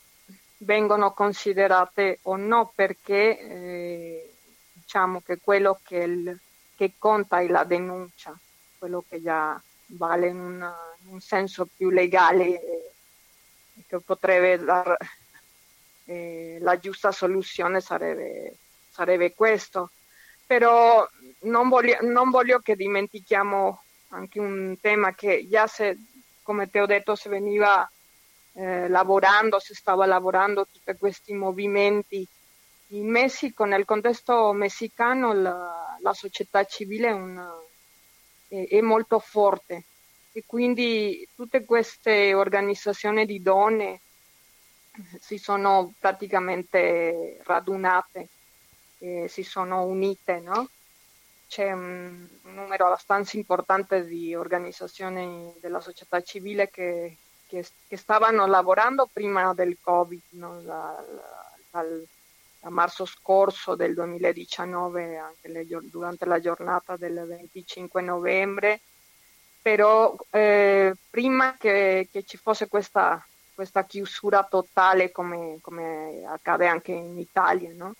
vengono 0.59 1.13
considerate 1.13 2.19
o 2.23 2.37
no 2.37 2.71
perché 2.75 3.39
eh, 3.39 4.35
diciamo 4.73 5.23
che 5.23 5.39
quello 5.41 5.81
che, 5.83 5.97
il, 5.97 6.41
che, 6.77 6.93
conta 6.99 7.41
è 7.41 7.49
la 7.49 7.65
denuncia, 7.65 8.39
quello 8.79 9.03
che 9.09 9.21
già 9.23 9.61
vale 9.87 10.29
in, 10.29 10.39
una, 10.39 10.77
in 11.05 11.15
un 11.15 11.21
senso 11.21 11.67
più 11.75 11.89
legale 11.91 12.45
eh, 12.61 12.91
che 13.89 13.99
potrebbe 14.01 14.63
dar 14.63 14.97
eh, 16.05 16.59
la 16.61 16.79
giusta 16.79 17.11
soluzione 17.13 17.81
sarebbe, 17.81 18.57
sarebbe 18.91 19.35
questo. 19.35 19.91
Però 20.47 21.07
non 21.45 21.69
voglio, 21.69 21.99
non 22.03 22.31
voglio 22.31 22.59
che 22.59 22.77
dimentichiamo 22.77 23.83
anche 24.09 24.39
un 24.39 24.77
tema 24.81 25.15
che 25.15 25.47
già 25.49 25.67
se, 25.67 25.97
come 26.43 26.69
ti 26.69 26.79
ho 26.79 26.87
detto, 26.87 27.15
se 27.15 27.29
veniva 27.29 27.89
eh, 28.55 28.89
lavorando, 28.89 29.59
si 29.59 29.75
stava 29.75 30.07
lavorando 30.07 30.67
tutti 30.71 30.97
questi 30.97 31.33
movimenti. 31.35 32.27
In 32.89 33.09
Messico, 33.09 33.65
nel 33.65 33.85
contesto 33.85 34.53
messicano, 34.53 35.33
la, 35.33 35.97
la 36.01 36.13
società 36.13 36.65
civile 36.65 37.09
è, 37.09 37.13
una, 37.13 37.51
è, 38.49 38.67
è, 38.69 38.81
molto 38.81 39.19
forte 39.19 39.85
e 40.33 40.45
quindi 40.47 41.27
tutte 41.35 41.65
queste 41.65 42.35
organizzazioni 42.35 43.25
di 43.27 43.43
donne 43.43 44.01
si 45.19 45.39
sono 45.39 45.93
praticamente 45.99 47.41
radunate, 47.45 48.29
e 48.99 49.29
si 49.29 49.43
sono 49.43 49.83
unite, 49.85 50.41
no? 50.41 50.69
C'è 51.47 51.73
un, 51.73 52.27
numero 52.43 52.87
abbastanza 52.87 53.37
importante 53.37 54.05
di 54.05 54.35
organizzazioni 54.35 55.55
della 55.61 55.81
società 55.81 56.21
civile 56.23 56.69
che 56.71 57.17
che, 57.47 57.67
che 57.87 57.97
stavano 57.97 58.47
lavorando 58.47 59.09
prima 59.13 59.55
del 59.55 59.77
Covid, 59.81 60.23
no? 60.31 60.61
da, 60.63 61.05
da, 61.71 61.85
da, 62.61 62.69
marzo 62.71 63.05
scorso 63.05 63.75
del 63.75 63.95
2019, 63.95 65.19
anche 65.19 65.49
le, 65.49 65.67
durante 65.67 66.25
la 66.25 66.41
giornata 66.41 66.97
del 66.97 67.25
25 67.27 68.03
novembre, 68.03 68.81
però 69.63 70.15
eh, 70.31 70.95
prima 71.11 71.57
che, 71.57 72.09
che, 72.11 72.25
ci 72.25 72.37
fosse 72.37 72.69
questa, 72.69 73.25
questa 73.55 73.85
chiusura 73.85 74.43
totale 74.45 75.13
come, 75.13 75.59
come, 75.61 76.25
accade 76.27 76.67
anche 76.67 76.93
in 76.93 77.19
Italia, 77.19 77.73
no? 77.75 77.95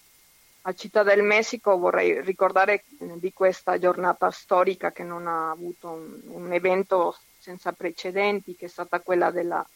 A 0.67 0.73
Città 0.73 1.03
del 1.03 1.23
Messico 1.23 1.77
vorrei 1.77 2.23
ricordare 2.23 2.85
di 2.99 3.33
questa 3.35 3.79
giornata 3.79 4.31
storica 4.31 4.93
che 4.93 5.03
non 5.03 5.27
ha 5.27 5.51
avuto 5.51 5.91
un, 5.91 6.21
un 6.27 6.53
evento 6.53 7.17
senza 7.39 7.73
precedenti, 7.73 8.57
che 8.57 8.67
è 8.67 8.69
stata 8.69 9.01
quella 9.01 9.31
della, 9.31 9.67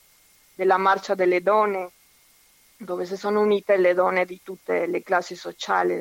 della 0.54 0.78
Marcia 0.78 1.14
delle 1.14 1.42
Donne, 1.42 1.90
dove 2.78 3.04
si 3.04 3.16
sono 3.18 3.40
unite 3.40 3.76
le 3.76 3.92
donne 3.92 4.24
di 4.24 4.40
tutte 4.42 4.86
le 4.86 5.02
classi 5.02 5.36
sociali, 5.36 5.94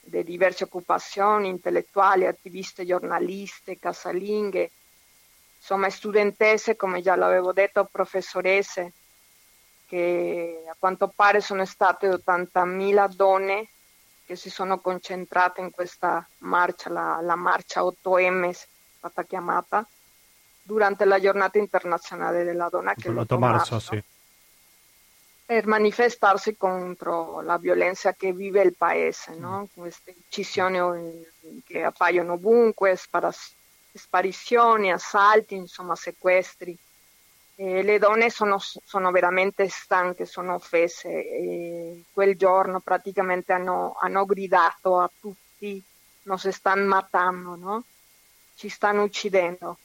di 0.00 0.24
diverse 0.24 0.64
occupazioni, 0.64 1.48
intellettuali, 1.48 2.24
attiviste, 2.24 2.86
giornaliste, 2.86 3.78
casalinghe, 3.78 4.70
insomma 5.58 5.90
studentesse, 5.90 6.74
come 6.74 7.02
già 7.02 7.16
l'avevo 7.16 7.52
detto, 7.52 7.86
professoresse, 7.90 8.92
che 9.86 10.64
a 10.66 10.76
quanto 10.78 11.12
pare 11.14 11.42
sono 11.42 11.66
state 11.66 12.08
80.000 12.08 13.12
donne 13.12 13.68
che 14.30 14.36
si 14.36 14.48
sono 14.48 14.78
concentrate 14.78 15.60
in 15.60 15.72
questa 15.72 16.24
marcia, 16.38 16.88
la, 16.88 17.18
la 17.20 17.34
marcia 17.34 17.80
8M, 17.80 18.52
stata 18.52 19.24
chiamata, 19.24 19.84
durante 20.62 21.04
la 21.04 21.18
giornata 21.18 21.58
internazionale 21.58 22.44
della 22.44 22.68
donna 22.68 22.94
che 22.94 23.08
l'8 23.08 23.38
marzo, 23.38 23.72
marzo 23.74 23.80
sì. 23.80 24.00
per 25.46 25.66
manifestarsi 25.66 26.56
contro 26.56 27.40
la 27.40 27.58
violenza 27.58 28.12
che 28.12 28.32
vive 28.32 28.62
il 28.62 28.76
paese, 28.76 29.34
no? 29.34 29.62
Mm. 29.62 29.64
queste 29.74 30.14
uccisioni 30.16 31.26
che 31.66 31.82
appaiono 31.82 32.34
ovunque, 32.34 32.96
sparizioni, 33.94 34.92
assalti, 34.92 35.56
insomma 35.56 35.96
sequestri. 35.96 36.78
E 37.62 37.82
le 37.82 37.98
donne 37.98 38.30
sono, 38.30 38.58
sono, 38.58 39.10
veramente 39.10 39.68
stanche, 39.68 40.24
sono 40.24 40.54
offese 40.54 41.10
e 41.10 42.04
quel 42.10 42.34
giorno 42.34 42.80
praticamente 42.80 43.52
hanno, 43.52 43.98
hanno 44.00 44.24
gridato 44.24 44.98
a 44.98 45.10
tutti, 45.20 45.82
non 46.22 46.38
si 46.38 46.52
stanno 46.52 46.86
matando, 46.86 47.56
no? 47.56 47.84
ci 48.54 48.70
stanno 48.70 49.02
uccidendo. 49.02 49.76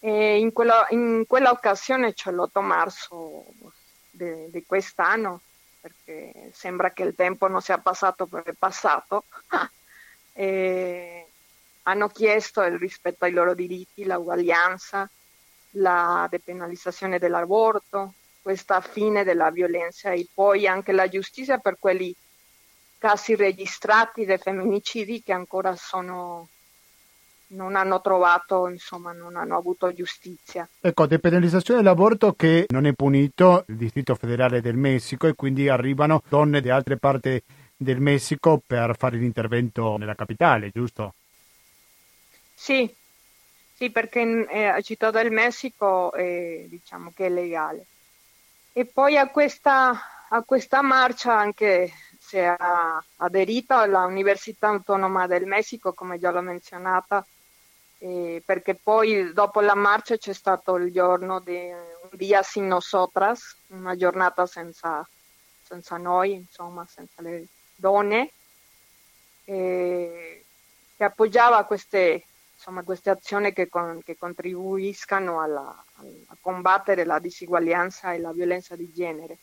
E 0.00 0.40
in, 0.40 0.52
quella, 0.52 0.84
in 0.90 1.26
quella 1.28 1.52
occasione, 1.52 2.12
cioè 2.12 2.32
l'8 2.32 2.60
marzo 2.60 3.44
di 4.10 4.64
quest'anno, 4.66 5.42
perché 5.80 6.50
sembra 6.52 6.90
che 6.90 7.04
il 7.04 7.14
tempo 7.14 7.46
non 7.46 7.62
sia 7.62 7.78
passato 7.78 8.26
per 8.26 8.42
il 8.48 8.56
passato, 8.58 9.26
hanno 11.84 12.08
chiesto 12.08 12.62
il 12.62 12.78
rispetto 12.78 13.26
ai 13.26 13.32
loro 13.32 13.54
diritti, 13.54 14.04
l'uguaglianza, 14.04 15.08
la 15.72 16.26
depenalizzazione 16.30 17.18
dell'aborto, 17.18 18.14
questa 18.42 18.80
fine 18.80 19.24
della 19.24 19.50
violenza 19.50 20.10
e 20.12 20.26
poi 20.32 20.66
anche 20.66 20.92
la 20.92 21.08
giustizia 21.08 21.58
per 21.58 21.76
quelli 21.78 22.14
casi 22.98 23.34
registrati 23.34 24.24
dei 24.24 24.38
femminicidi 24.38 25.22
che 25.22 25.32
ancora 25.32 25.74
sono 25.76 26.48
non 27.52 27.74
hanno 27.74 28.00
trovato, 28.00 28.68
insomma, 28.68 29.12
non 29.12 29.36
hanno 29.36 29.56
avuto 29.56 29.92
giustizia. 29.92 30.68
Ecco, 30.80 31.06
depenalizzazione 31.06 31.80
dell'aborto 31.80 32.32
che 32.34 32.66
non 32.68 32.86
è 32.86 32.92
punito 32.92 33.64
il 33.68 33.76
Distrito 33.76 34.14
Federale 34.14 34.60
del 34.60 34.76
Messico 34.76 35.26
e 35.26 35.34
quindi 35.34 35.68
arrivano 35.68 36.22
donne 36.28 36.60
di 36.60 36.70
altre 36.70 36.96
parti 36.96 37.42
del 37.76 38.00
Messico 38.00 38.62
per 38.64 38.94
fare 38.96 39.16
l'intervento 39.16 39.96
nella 39.96 40.14
capitale, 40.14 40.70
giusto? 40.72 41.14
Sì, 42.54 42.94
sì 43.80 43.90
perché 43.90 44.46
eh, 44.50 44.66
a 44.66 44.80
Città 44.82 45.10
del 45.10 45.30
Messico 45.30 46.12
eh, 46.12 46.66
diciamo 46.68 47.12
che 47.14 47.26
è 47.26 47.28
legale. 47.30 47.86
E 48.74 48.84
poi 48.84 49.16
a 49.16 49.30
questa, 49.30 49.98
a 50.28 50.42
questa 50.42 50.82
marcia 50.82 51.34
anche 51.34 51.90
si 52.18 52.36
è 52.36 52.54
aderito 53.16 53.82
l'Università 53.86 54.68
Autonoma 54.68 55.26
del 55.26 55.46
Messico, 55.46 55.94
come 55.94 56.18
già 56.18 56.30
l'ho 56.30 56.42
menzionata, 56.42 57.26
eh, 58.00 58.42
perché 58.44 58.74
poi 58.74 59.32
dopo 59.32 59.62
la 59.62 59.74
marcia 59.74 60.18
c'è 60.18 60.34
stato 60.34 60.76
il 60.76 60.92
giorno 60.92 61.40
di 61.40 61.56
un 61.56 62.10
dia 62.10 62.42
sin 62.42 62.66
nosotras, 62.66 63.56
una 63.68 63.96
giornata 63.96 64.44
senza, 64.44 65.08
senza 65.62 65.96
noi, 65.96 66.34
insomma, 66.34 66.86
senza 66.86 67.22
le 67.22 67.46
donne, 67.76 68.30
eh, 69.46 70.44
che 70.98 71.04
appoggiava 71.04 71.64
queste, 71.64 72.26
insomma, 72.60 72.82
queste 72.82 73.08
azioni 73.08 73.54
che, 73.54 73.70
con, 73.70 74.02
che 74.04 74.18
contribuiscano 74.18 75.40
alla, 75.40 75.84
a 75.96 76.36
combattere 76.42 77.06
la 77.06 77.18
disuguaglianza 77.18 78.12
e 78.12 78.18
la 78.18 78.32
violenza 78.32 78.76
di 78.76 78.92
genere. 78.92 79.38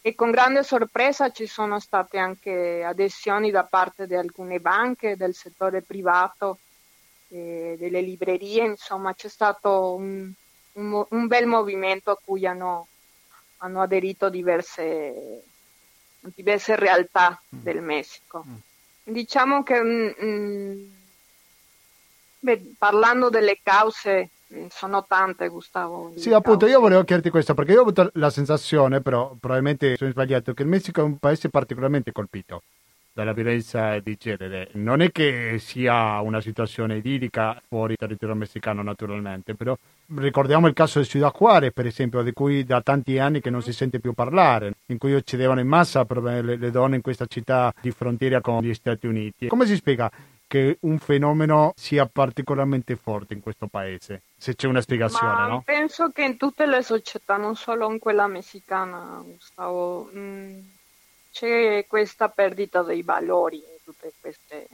E 0.00 0.16
con 0.16 0.32
grande 0.32 0.64
sorpresa 0.64 1.30
ci 1.30 1.46
sono 1.46 1.78
state 1.78 2.18
anche 2.18 2.82
adesioni 2.82 3.52
da 3.52 3.62
parte 3.62 4.08
di 4.08 4.14
alcune 4.14 4.58
banche 4.58 5.16
del 5.16 5.34
settore 5.34 5.82
privato 5.82 6.58
eh, 7.28 7.76
delle 7.78 8.00
librerie, 8.00 8.64
insomma 8.64 9.14
c'è 9.14 9.28
stato 9.28 9.94
un, 9.94 10.30
un, 10.72 11.06
un 11.08 11.26
bel 11.26 11.46
movimento 11.46 12.10
a 12.10 12.18
cui 12.22 12.46
hanno, 12.46 12.86
hanno 13.58 13.80
aderito 13.80 14.28
diverse, 14.28 15.42
diverse 16.20 16.74
realtà 16.76 17.40
mm. 17.54 17.62
del 17.62 17.80
Messico. 17.80 18.44
Mm. 18.46 18.54
Diciamo 19.12 19.62
che 19.62 19.80
mh, 19.80 20.14
mm, 20.20 20.26
mm, 20.26 20.90
beh, 22.46 22.74
parlando 22.78 23.28
delle 23.28 23.58
cause 23.62 24.30
mm, 24.54 24.66
sono 24.68 25.04
tante, 25.06 25.48
Gustavo. 25.48 26.12
Sì, 26.16 26.32
appunto, 26.32 26.60
cause. 26.60 26.72
io 26.72 26.80
volevo 26.80 27.02
chiederti 27.02 27.30
questo 27.30 27.54
perché 27.54 27.72
io 27.72 27.78
ho 27.78 27.82
avuto 27.82 28.10
la 28.14 28.30
sensazione, 28.30 29.00
però 29.00 29.34
probabilmente 29.38 29.96
sono 29.96 30.10
sbagliato, 30.10 30.54
che 30.54 30.62
il 30.62 30.68
Messico 30.68 31.00
è 31.00 31.04
un 31.04 31.18
paese 31.18 31.48
particolarmente 31.48 32.12
colpito 32.12 32.62
dalla 33.12 33.32
violenza 33.32 33.98
di 33.98 34.16
genere. 34.18 34.68
Non 34.72 35.00
è 35.00 35.10
che 35.10 35.56
sia 35.58 36.20
una 36.20 36.42
situazione 36.42 36.96
idillica 36.96 37.60
fuori 37.66 37.96
territorio 37.96 38.34
messicano 38.34 38.82
naturalmente, 38.82 39.54
però 39.54 39.74
ricordiamo 40.16 40.66
il 40.66 40.74
caso 40.74 41.00
di 41.00 41.06
Ciudad 41.06 41.32
Juarez, 41.34 41.72
per 41.72 41.86
esempio, 41.86 42.22
di 42.22 42.32
cui 42.32 42.62
da 42.62 42.82
tanti 42.82 43.18
anni 43.18 43.40
che 43.40 43.48
non 43.48 43.62
si 43.62 43.72
sente 43.72 44.00
più 44.00 44.12
parlare, 44.12 44.74
in 44.88 44.98
cui 44.98 45.14
uccidevano 45.14 45.60
in 45.60 45.66
massa 45.66 46.06
le, 46.06 46.42
le 46.42 46.70
donne 46.70 46.96
in 46.96 47.02
questa 47.02 47.24
città 47.24 47.72
di 47.80 47.90
frontiera 47.90 48.42
con 48.42 48.62
gli 48.62 48.74
Stati 48.74 49.06
Uniti. 49.06 49.46
Come 49.46 49.64
si 49.64 49.76
spiega 49.76 50.10
che 50.46 50.78
un 50.82 50.98
fenomeno 50.98 51.72
sia 51.76 52.06
particolarmente 52.06 52.96
forte 52.96 53.34
in 53.34 53.40
questo 53.40 53.66
paese? 53.68 54.22
Se 54.36 54.54
c'è 54.54 54.66
una 54.66 54.80
spiegazione, 54.80 55.42
Ma 55.42 55.46
no? 55.46 55.62
penso 55.62 56.10
che 56.10 56.24
in 56.24 56.36
tutte 56.36 56.66
le 56.66 56.82
società, 56.82 57.36
non 57.36 57.56
solo 57.56 57.90
in 57.90 57.98
quella 57.98 58.26
messicana, 58.26 59.20
Gustavo, 59.24 60.04
mh, 60.12 60.74
c'è 61.30 61.86
questa 61.86 62.28
perdita 62.28 62.82
dei 62.82 63.02
valori 63.02 63.58
in 63.58 63.78
tutte 63.84 64.12
queste, 64.20 64.68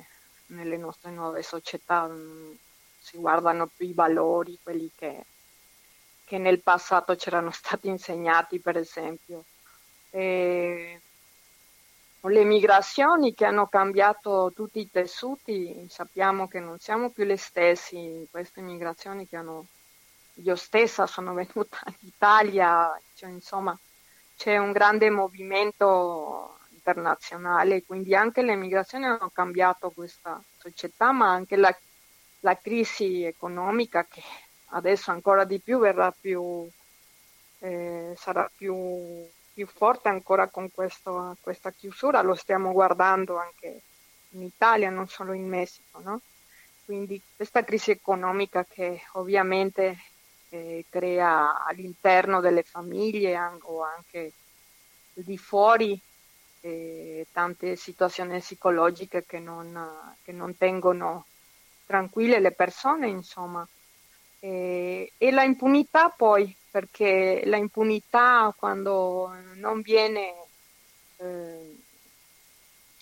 nelle 0.47 0.77
nostre 0.77 1.11
nuove 1.11 1.43
società. 1.43 2.07
mh, 2.07 2.59
si 2.99 3.17
guardano 3.19 3.67
più 3.67 3.87
i 3.89 3.93
valori, 3.95 4.59
quelli 4.63 4.91
che, 4.95 5.25
che 6.25 6.39
nel 6.39 6.63
passato 6.63 7.15
c'erano 7.17 7.51
stati 7.51 7.89
insegnati, 7.89 8.61
per 8.61 8.77
esempio. 8.77 9.45
E 10.11 11.01
le 12.29 12.45
migrazioni 12.45 13.35
che 13.35 13.45
hanno 13.45 13.67
cambiato 13.67 14.53
tutti 14.55 14.81
i 14.81 14.91
tessuti, 14.91 15.87
sappiamo 15.89 16.47
che 16.49 16.61
non 16.61 16.79
siamo 16.79 17.11
più 17.11 17.25
le 17.25 17.37
stesse 17.37 18.27
queste 18.31 18.61
migrazioni 18.61 19.27
che 19.29 19.37
hanno 19.37 19.67
io 20.37 20.57
stessa 20.57 21.07
sono 21.07 21.35
venuta 21.35 21.81
in 21.87 22.09
Italia, 22.09 22.99
cioè, 23.15 23.31
insomma 23.31 23.79
c'è 24.37 24.57
un 24.57 24.73
grande 24.73 25.11
movimento 25.11 26.59
internazionale, 26.71 27.85
quindi 27.85 28.15
anche 28.15 28.43
le 28.43 28.57
migrazioni 28.57 29.05
hanno 29.05 29.31
cambiato 29.33 29.91
questa 29.91 30.43
società, 30.59 31.13
ma 31.13 31.31
anche 31.31 31.57
la, 31.57 31.75
la 32.41 32.57
crisi 32.57 33.23
economica 33.23 34.05
che 34.05 34.23
adesso 34.71 35.11
ancora 35.11 35.45
di 35.45 35.61
più 35.61 35.79
verrà 35.79 36.13
più, 36.19 36.69
eh, 37.61 38.15
sarà 38.17 38.51
più, 38.55 38.75
più 39.53 39.67
forte 39.67 40.09
ancora 40.09 40.49
con 40.49 40.71
questo, 40.71 41.37
questa 41.41 41.71
chiusura, 41.71 42.23
lo 42.23 42.35
stiamo 42.35 42.73
guardando 42.73 43.39
anche 43.39 43.83
in 44.31 44.43
Italia, 44.43 44.91
non 44.91 45.09
solo 45.09 45.33
in 45.33 45.47
Messico, 45.47 46.01
no? 46.01 46.21
Quindi 46.85 47.21
questa 47.37 47.63
crisi 47.63 47.91
economica 47.91 48.65
che 48.65 49.03
ovviamente 49.13 49.97
eh, 50.51 50.85
crea 50.89 51.65
all'interno 51.65 52.41
delle 52.41 52.63
famiglie 52.63 53.37
o 53.63 53.83
anche 53.83 54.33
di 55.15 55.37
fuori 55.37 55.99
eh, 56.61 57.27
tante 57.33 57.77
situazioni 57.77 58.39
psicologiche 58.39 59.25
che 59.27 59.39
non, 59.39 60.17
che 60.23 60.33
non 60.33 60.57
tengono 60.57 61.27
tranquille 61.87 62.41
le 62.41 62.53
persone, 62.53 63.09
insomma. 63.09 63.67
E, 64.45 65.15
e 65.19 65.31
la 65.31 65.45
impunità 65.45 66.09
poi, 66.11 66.57
perché 66.71 67.43
la 67.45 67.57
impunità 67.57 68.53
quando 68.57 69.29
non 69.55 69.81
viene, 69.83 70.49
eh, 71.17 71.83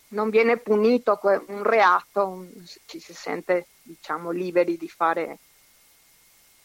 non 0.09 0.29
viene 0.31 0.61
punito 0.61 1.19
un 1.49 1.63
reato, 1.63 2.47
ci 2.85 3.01
si 3.01 3.15
sente 3.15 3.71
diciamo 3.81 4.31
liberi 4.31 4.77
di 4.77 4.89
fare 4.89 5.41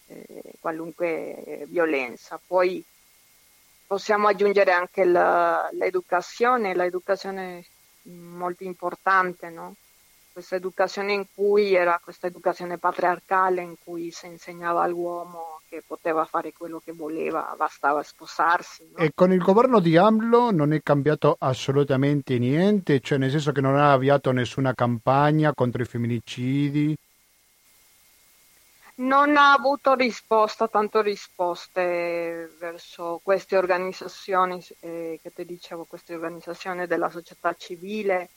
eh, 0.07 0.53
qualunque 0.59 1.65
violenza. 1.67 2.41
Poi 2.45 2.85
possiamo 3.85 4.27
aggiungere 4.27 4.71
anche 4.71 5.03
la- 5.05 5.67
l'educazione, 5.71 6.75
l'educazione 6.75 7.59
è 7.59 8.09
molto 8.09 8.63
importante, 8.63 9.49
no? 9.49 9.75
Questa 10.35 10.57
educazione 10.57 11.13
in 11.13 11.27
cui 11.33 11.75
era 11.75 11.97
questa 12.03 12.27
educazione 12.27 12.77
patriarcale, 12.77 13.61
in 13.61 13.75
cui 13.81 14.11
si 14.11 14.27
insegnava 14.27 14.83
all'uomo 14.83 15.61
che 15.69 15.81
poteva 15.87 16.25
fare 16.25 16.51
quello 16.51 16.81
che 16.83 16.91
voleva, 16.91 17.55
bastava 17.57 18.03
sposarsi. 18.03 18.85
no? 18.91 18.97
E 19.01 19.13
con 19.15 19.31
il 19.31 19.41
governo 19.41 19.79
di 19.79 19.95
AMLO 19.95 20.51
non 20.51 20.73
è 20.73 20.81
cambiato 20.83 21.37
assolutamente 21.39 22.37
niente, 22.37 22.99
cioè 22.99 23.17
nel 23.17 23.31
senso 23.31 23.53
che 23.53 23.61
non 23.61 23.77
ha 23.77 23.93
avviato 23.93 24.33
nessuna 24.33 24.73
campagna 24.73 25.53
contro 25.53 25.81
i 25.81 25.85
femminicidi. 25.85 26.93
Non 28.95 29.37
ha 29.37 29.53
avuto 29.53 29.93
risposta, 29.93 30.67
tanto 30.67 30.99
risposte 31.01 32.53
verso 32.59 33.21
queste 33.23 33.55
organizzazioni, 33.55 34.61
eh, 34.81 35.17
che 35.23 35.31
ti 35.33 35.45
dicevo, 35.45 35.85
queste 35.85 36.13
organizzazioni 36.13 36.85
della 36.87 37.09
società 37.09 37.55
civile, 37.57 38.31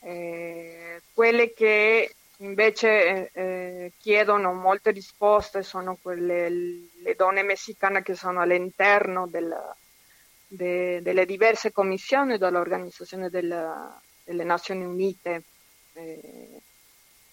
eh, 0.00 1.02
quelle 1.12 1.52
che 1.52 2.16
invece 2.40 3.30
eh, 3.30 3.94
chiedono 3.96 4.52
molte 4.54 4.90
risposte 4.90 5.62
sono 5.62 5.96
quelle, 6.00 6.48
le 6.50 7.14
donne 7.16 7.42
messicane 7.42 8.02
che 8.02 8.14
sono 8.14 8.40
all'interno 8.40 9.26
del, 9.28 9.48
de- 10.46 11.00
delle 11.02 11.24
diverse 11.26 11.72
commissioni 11.72 12.38
dell'Organizzazione 12.38 13.28
della- 13.30 14.00
delle 14.22 14.44
Nazioni 14.44 14.84
Unite. 14.84 15.46
eh, 15.92 16.62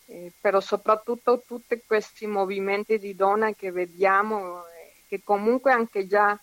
eh, 0.05 0.34
però 0.39 0.59
soprattutto 0.59 1.43
tutti 1.45 1.82
questi 1.86 2.28
movimenti 2.28 2.97
di 2.97 3.16
donne 3.16 3.55
che 3.55 3.72
vediamo, 3.72 4.66
eh, 4.68 5.03
che 5.05 5.22
comunque 5.24 5.72
anche 5.72 6.05
già 6.07 6.38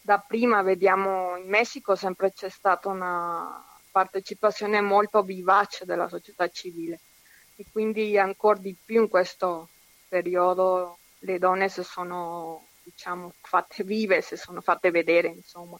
da 0.00 0.18
prima 0.20 0.62
vediamo 0.62 1.36
in 1.36 1.48
Messico 1.48 1.94
sempre 1.96 2.32
c'è 2.32 2.48
stata 2.48 2.88
una 2.88 3.75
partecipazione 3.96 4.82
molto 4.82 5.22
vivace 5.22 5.86
della 5.86 6.06
società 6.06 6.46
civile 6.48 7.00
e 7.56 7.64
quindi 7.72 8.18
ancora 8.18 8.58
di 8.58 8.76
più 8.84 9.00
in 9.00 9.08
questo 9.08 9.70
periodo 10.06 10.98
le 11.20 11.38
donne 11.38 11.70
si 11.70 11.82
sono 11.82 12.66
diciamo 12.82 13.32
fatte 13.40 13.84
vive, 13.84 14.20
si 14.20 14.36
sono 14.36 14.60
fatte 14.60 14.90
vedere 14.90 15.28
insomma. 15.28 15.78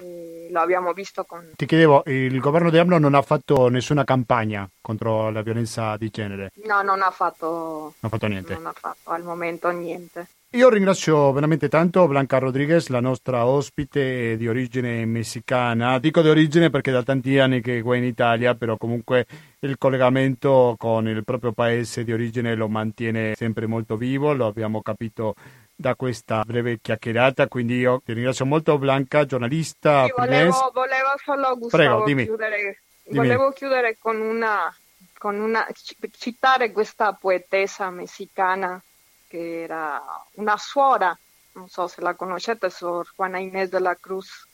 E 0.00 0.48
lo 0.50 0.60
abbiamo 0.60 0.92
visto 0.92 1.22
con 1.24 1.52
Ti 1.56 1.64
chiedevo, 1.66 2.02
il 2.06 2.40
governo 2.40 2.70
di 2.70 2.78
AMLO 2.78 2.98
non 2.98 3.14
ha 3.14 3.22
fatto 3.22 3.68
nessuna 3.68 4.02
campagna 4.02 4.68
contro 4.80 5.30
la 5.30 5.42
violenza 5.42 5.96
di 5.96 6.10
genere, 6.10 6.50
No, 6.64 6.82
non 6.82 7.02
ha 7.02 7.10
fatto, 7.12 7.46
non 7.46 7.92
ha 8.00 8.08
fatto 8.08 8.26
niente. 8.26 8.54
non 8.54 8.66
ha 8.66 8.72
fatto 8.72 9.10
al 9.10 9.22
momento 9.22 9.70
niente. 9.70 10.26
Io 10.52 10.70
ringrazio 10.70 11.30
veramente 11.32 11.68
tanto 11.68 12.08
Blanca 12.08 12.38
Rodriguez, 12.38 12.88
la 12.88 13.00
nostra 13.00 13.44
ospite 13.44 14.34
di 14.38 14.48
origine 14.48 15.04
messicana. 15.04 15.98
Dico 15.98 16.22
di 16.22 16.30
origine 16.30 16.70
perché 16.70 16.90
da 16.90 17.02
tanti 17.02 17.38
anni 17.38 17.60
che 17.60 17.78
è 17.78 17.82
qua 17.82 17.96
in 17.96 18.04
Italia, 18.04 18.54
però 18.54 18.78
comunque 18.78 19.26
il 19.60 19.76
collegamento 19.76 20.74
con 20.78 21.06
il 21.06 21.22
proprio 21.22 21.52
paese 21.52 22.02
di 22.02 22.14
origine 22.14 22.54
lo 22.54 22.66
mantiene 22.66 23.34
sempre 23.36 23.66
molto 23.66 23.96
vivo, 23.96 24.32
lo 24.32 24.46
abbiamo 24.46 24.80
capito 24.80 25.34
da 25.76 25.94
questa 25.94 26.42
breve 26.46 26.78
chiacchierata, 26.80 27.46
quindi 27.46 27.76
io 27.76 28.00
ti 28.02 28.14
ringrazio 28.14 28.46
molto 28.46 28.78
Blanca, 28.78 29.26
giornalista 29.26 30.06
Sì, 30.06 30.12
volevo, 30.16 30.70
volevo 30.72 31.08
solo 31.22 31.58
Gustavo, 31.58 31.84
Prego, 31.84 32.04
dimmi. 32.06 32.24
chiudere, 32.24 32.82
Dimmi. 33.04 33.16
volevo 33.26 33.50
chiudere 33.50 33.98
con 33.98 34.18
una, 34.18 34.74
con 35.18 35.38
una, 35.38 35.66
ci- 35.74 35.94
citare 36.10 36.72
questa 36.72 37.12
poetessa 37.12 37.90
messicana 37.90 38.82
che 39.28 39.62
era 39.62 40.02
una 40.32 40.56
suora, 40.56 41.16
non 41.52 41.68
so 41.68 41.86
se 41.86 42.00
la 42.00 42.14
conoscete, 42.14 42.70
Sor 42.70 43.08
Juana 43.14 43.38
Inés 43.38 43.70
de 43.70 43.80
la 43.80 43.94
Cruz, 43.94 44.46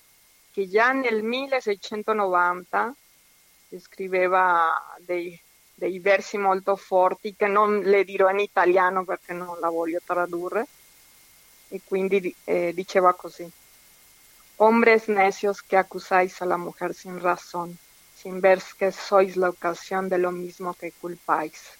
che 0.52 0.68
già 0.68 0.92
nel 0.92 1.22
1690 1.22 2.94
scriveva 3.78 4.94
dei, 4.98 5.40
dei 5.74 5.98
versi 5.98 6.36
molto 6.36 6.76
forti 6.76 7.34
che 7.34 7.46
non 7.46 7.80
le 7.80 8.04
dirò 8.04 8.28
in 8.30 8.38
italiano 8.38 9.04
perché 9.04 9.32
non 9.32 9.58
la 9.58 9.68
voglio 9.68 10.00
tradurre 10.04 10.66
y 11.68 11.80
quindi 11.84 12.34
eh, 12.44 12.72
diceva 12.74 13.14
così. 13.14 13.50
Hombres 14.56 15.08
necios 15.08 15.62
que 15.62 15.76
acusáis 15.76 16.40
a 16.40 16.44
la 16.44 16.56
mujer 16.56 16.94
sin 16.94 17.18
razón, 17.18 17.76
sin 18.14 18.40
ver 18.40 18.62
que 18.78 18.92
sois 18.92 19.34
la 19.36 19.48
ocasión 19.48 20.08
de 20.08 20.18
lo 20.18 20.30
mismo 20.30 20.74
que 20.74 20.92
culpáis. 20.92 21.76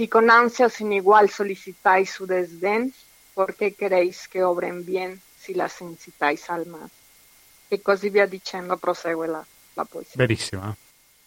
Si 0.00 0.08
con 0.08 0.30
ansia 0.30 0.70
sin 0.70 0.94
igual 0.94 1.28
solicitáis 1.28 2.10
su 2.10 2.24
desdén, 2.24 2.90
¿por 3.34 3.54
qué 3.54 3.74
queréis 3.74 4.28
que 4.28 4.42
obren 4.42 4.82
bien 4.86 5.20
si 5.38 5.52
las 5.52 5.78
incitáis 5.82 6.48
al 6.48 6.64
mal? 6.68 6.88
E 7.68 7.82
così 7.82 8.08
via 8.08 8.24
dicendo 8.24 8.78
prosegue 8.78 9.26
la, 9.28 9.44
la 9.74 9.84
poesia. 9.84 10.14
Bellissima, 10.16 10.74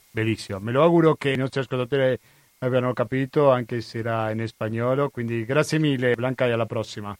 bellissima. 0.09 0.57
Me 0.57 0.71
lo 0.71 0.81
auguro 0.81 1.13
che 1.13 1.29
i 1.29 1.37
nostri 1.37 1.59
ascoltatori 1.59 2.19
abbiano 2.57 2.93
capito, 2.93 3.51
anche 3.51 3.79
se 3.81 3.99
era 3.99 4.31
in 4.31 4.43
spagnolo. 4.47 5.11
Quindi 5.11 5.45
grazie 5.45 5.77
mille 5.77 6.15
Blanca 6.15 6.47
e 6.47 6.51
alla 6.53 6.65
prossima. 6.65 7.15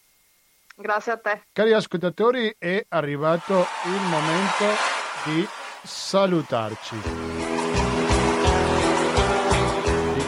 Grazie 0.76 1.12
a 1.12 1.18
te. 1.18 1.42
Cari 1.54 1.74
ascoltatori, 1.74 2.56
è 2.58 2.84
arrivato 2.90 3.68
il 3.86 4.02
momento 4.10 4.66
di 5.26 5.48
salutarci. 5.84 6.96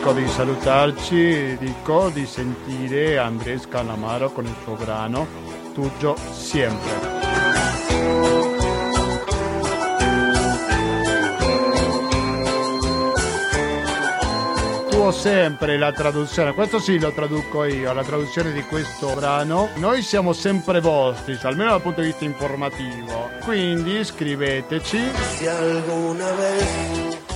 Dico 0.05 0.19
di 0.19 0.27
salutarci, 0.27 1.57
dico 1.57 2.09
di 2.09 2.27
sentire 2.27 3.17
Andrés 3.17 3.67
Calamaro 3.67 4.31
con 4.31 4.45
il 4.45 4.53
suo 4.61 4.75
brano 4.75 5.25
Tuyo 5.73 6.15
Siempre. 6.31 6.91
Tuo 14.91 15.09
sempre 15.09 15.79
la 15.79 15.91
traduzione, 15.91 16.53
questo 16.53 16.77
sì 16.77 16.99
lo 16.99 17.11
traduco 17.11 17.63
io, 17.63 17.91
la 17.91 18.03
traduzione 18.03 18.51
di 18.51 18.61
questo 18.61 19.11
brano. 19.15 19.69
Noi 19.77 20.03
siamo 20.03 20.33
sempre 20.33 20.81
vostri, 20.81 21.35
almeno 21.41 21.71
dal 21.71 21.81
punto 21.81 22.01
di 22.01 22.07
vista 22.07 22.25
informativo. 22.25 23.31
Quindi 23.43 24.03
scriveteci 24.03 24.99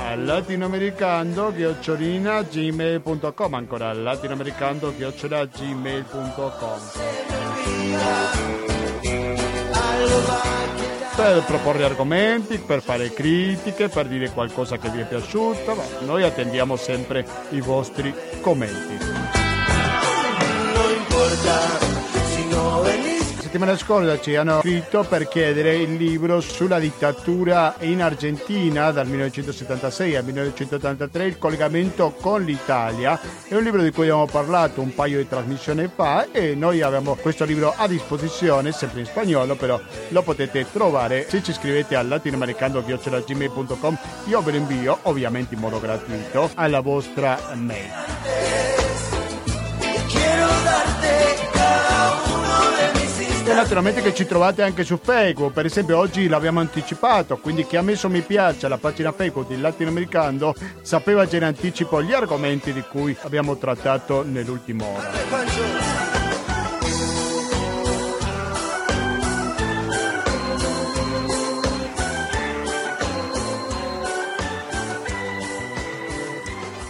Si 0.09 0.15
alguna 0.15 0.15
vez 0.15 0.25
latinoamericano 0.25 1.53
chiocciolina 1.53 2.41
gmail.com 2.41 3.53
ancora 3.53 3.93
latinoamericano 3.93 4.95
chiocciola 4.95 5.45
gmail.com 5.45 6.79
per 11.15 11.43
proporre 11.43 11.83
argomenti, 11.83 12.57
per 12.57 12.81
fare 12.81 13.13
critiche, 13.13 13.89
per 13.89 14.07
dire 14.07 14.31
qualcosa 14.31 14.77
che 14.77 14.89
vi 14.89 15.01
è 15.01 15.05
piaciuto. 15.05 15.75
Noi 16.05 16.23
attendiamo 16.23 16.75
sempre 16.77 17.25
i 17.49 17.59
vostri 17.59 18.13
commenti. 18.39 19.38
Settimana 23.49 23.75
scorsa 23.75 24.19
ci 24.19 24.35
hanno 24.35 24.59
scritto 24.59 25.03
per 25.05 25.27
chiedere 25.27 25.75
il 25.75 25.95
libro 25.95 26.39
sulla 26.39 26.77
dittatura 26.77 27.73
in 27.79 27.99
Argentina 28.03 28.91
dal 28.91 29.07
1976 29.07 30.15
al 30.15 30.23
1983, 30.23 31.25
il 31.25 31.39
collegamento 31.39 32.11
con 32.11 32.43
l'Italia. 32.43 33.19
È 33.47 33.55
un 33.55 33.63
libro 33.63 33.81
di 33.81 33.89
cui 33.89 34.03
abbiamo 34.03 34.27
parlato 34.27 34.81
un 34.81 34.93
paio 34.93 35.17
di 35.17 35.27
trasmissioni 35.27 35.89
fa 35.91 36.31
e 36.31 36.53
noi 36.53 36.83
abbiamo 36.83 37.15
questo 37.15 37.43
libro 37.43 37.73
a 37.75 37.87
disposizione, 37.87 38.71
sempre 38.71 38.99
in 38.99 39.07
spagnolo, 39.07 39.55
però 39.55 39.81
lo 40.09 40.21
potete 40.21 40.67
trovare 40.71 41.25
se 41.27 41.41
ci 41.41 41.51
scrivete 41.51 41.95
al 41.95 42.07
latinoamericano.gmail.com. 42.07 43.97
Io 44.25 44.41
ve 44.41 44.51
lo 44.51 44.57
invio, 44.57 44.99
ovviamente 45.03 45.55
in 45.55 45.59
modo 45.59 45.79
gratuito, 45.79 46.51
alla 46.53 46.81
vostra 46.81 47.39
mail. 47.55 48.88
Naturalmente 53.61 54.01
che 54.01 54.13
ci 54.13 54.25
trovate 54.25 54.61
anche 54.61 54.85
su 54.85 54.97
Facebook, 55.01 55.51
per 55.51 55.65
esempio 55.65 55.97
oggi 55.97 56.29
l'abbiamo 56.29 56.61
anticipato, 56.61 57.37
quindi 57.37 57.65
chi 57.67 57.75
ha 57.75 57.81
messo 57.81 58.07
mi 58.07 58.21
piace 58.21 58.67
alla 58.67 58.77
pagina 58.77 59.11
Facebook 59.11 59.47
di 59.47 59.59
Latinoamericano 59.59 60.53
sapeva 60.81 61.25
già 61.25 61.35
in 61.35 61.43
anticipo 61.43 62.01
gli 62.01 62.13
argomenti 62.13 62.71
di 62.71 62.83
cui 62.89 63.15
abbiamo 63.21 63.57
trattato 63.57 64.23
nell'ultima 64.23 64.85
ora. 64.85 65.98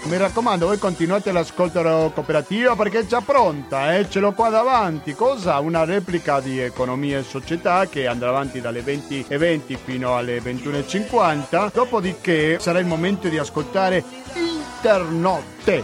Mi 0.10 0.18
raccomando, 0.18 0.66
voi 0.66 0.80
continuate 0.80 1.32
l'ascolto 1.32 1.84
cooperativo 1.84 2.76
perché 2.76 3.01
è 3.01 3.05
già 3.05 3.22
pronta, 3.22 3.95
eh? 3.95 4.10
ce 4.10 4.20
l'ho 4.20 4.32
qua 4.32 4.49
davanti. 4.49 5.14
Cosa? 5.14 5.60
Una 5.60 5.86
replica 5.86 6.39
di 6.39 6.60
economia 6.60 7.20
e 7.20 7.24
società 7.24 7.86
che 7.86 8.07
andrà 8.07 8.30
avanti 8.30 8.60
dalle 8.60 8.82
20.20 8.82 9.78
fino 9.84 10.18
alle 10.18 10.39
21.50. 10.39 11.70
Dopodiché 11.72 12.57
sarà 12.60 12.80
il 12.80 12.88
momento 12.88 13.28
di 13.28 13.38
ascoltare 13.38 14.03
Internotte. 14.34 15.84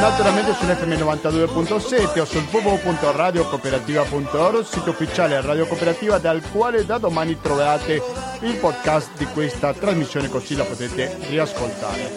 Naturalmente 0.00 0.54
sull'FM 0.54 0.92
92.7 0.92 2.20
o 2.20 2.24
sul 2.24 2.48
www.radiocooperativa.org, 2.50 4.64
sito 4.64 4.90
ufficiale 4.90 5.38
Radio 5.42 5.66
Cooperativa 5.66 6.16
dal 6.16 6.40
quale 6.50 6.86
da 6.86 6.96
domani 6.96 7.38
trovate 7.38 8.00
il 8.40 8.56
podcast 8.56 9.10
di 9.18 9.26
questa 9.26 9.74
trasmissione 9.74 10.30
così 10.30 10.56
la 10.56 10.64
potete 10.64 11.18
riascoltare. 11.28 12.10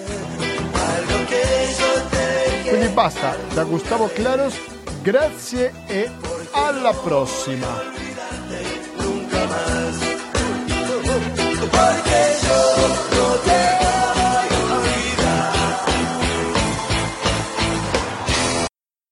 Quindi 2.70 2.88
basta, 2.88 3.36
da 3.54 3.66
Gustavo 3.66 4.08
Claros, 4.08 4.56
grazie 5.02 5.74
e 5.88 6.10
alla 6.52 6.94
prossima. 6.94 7.68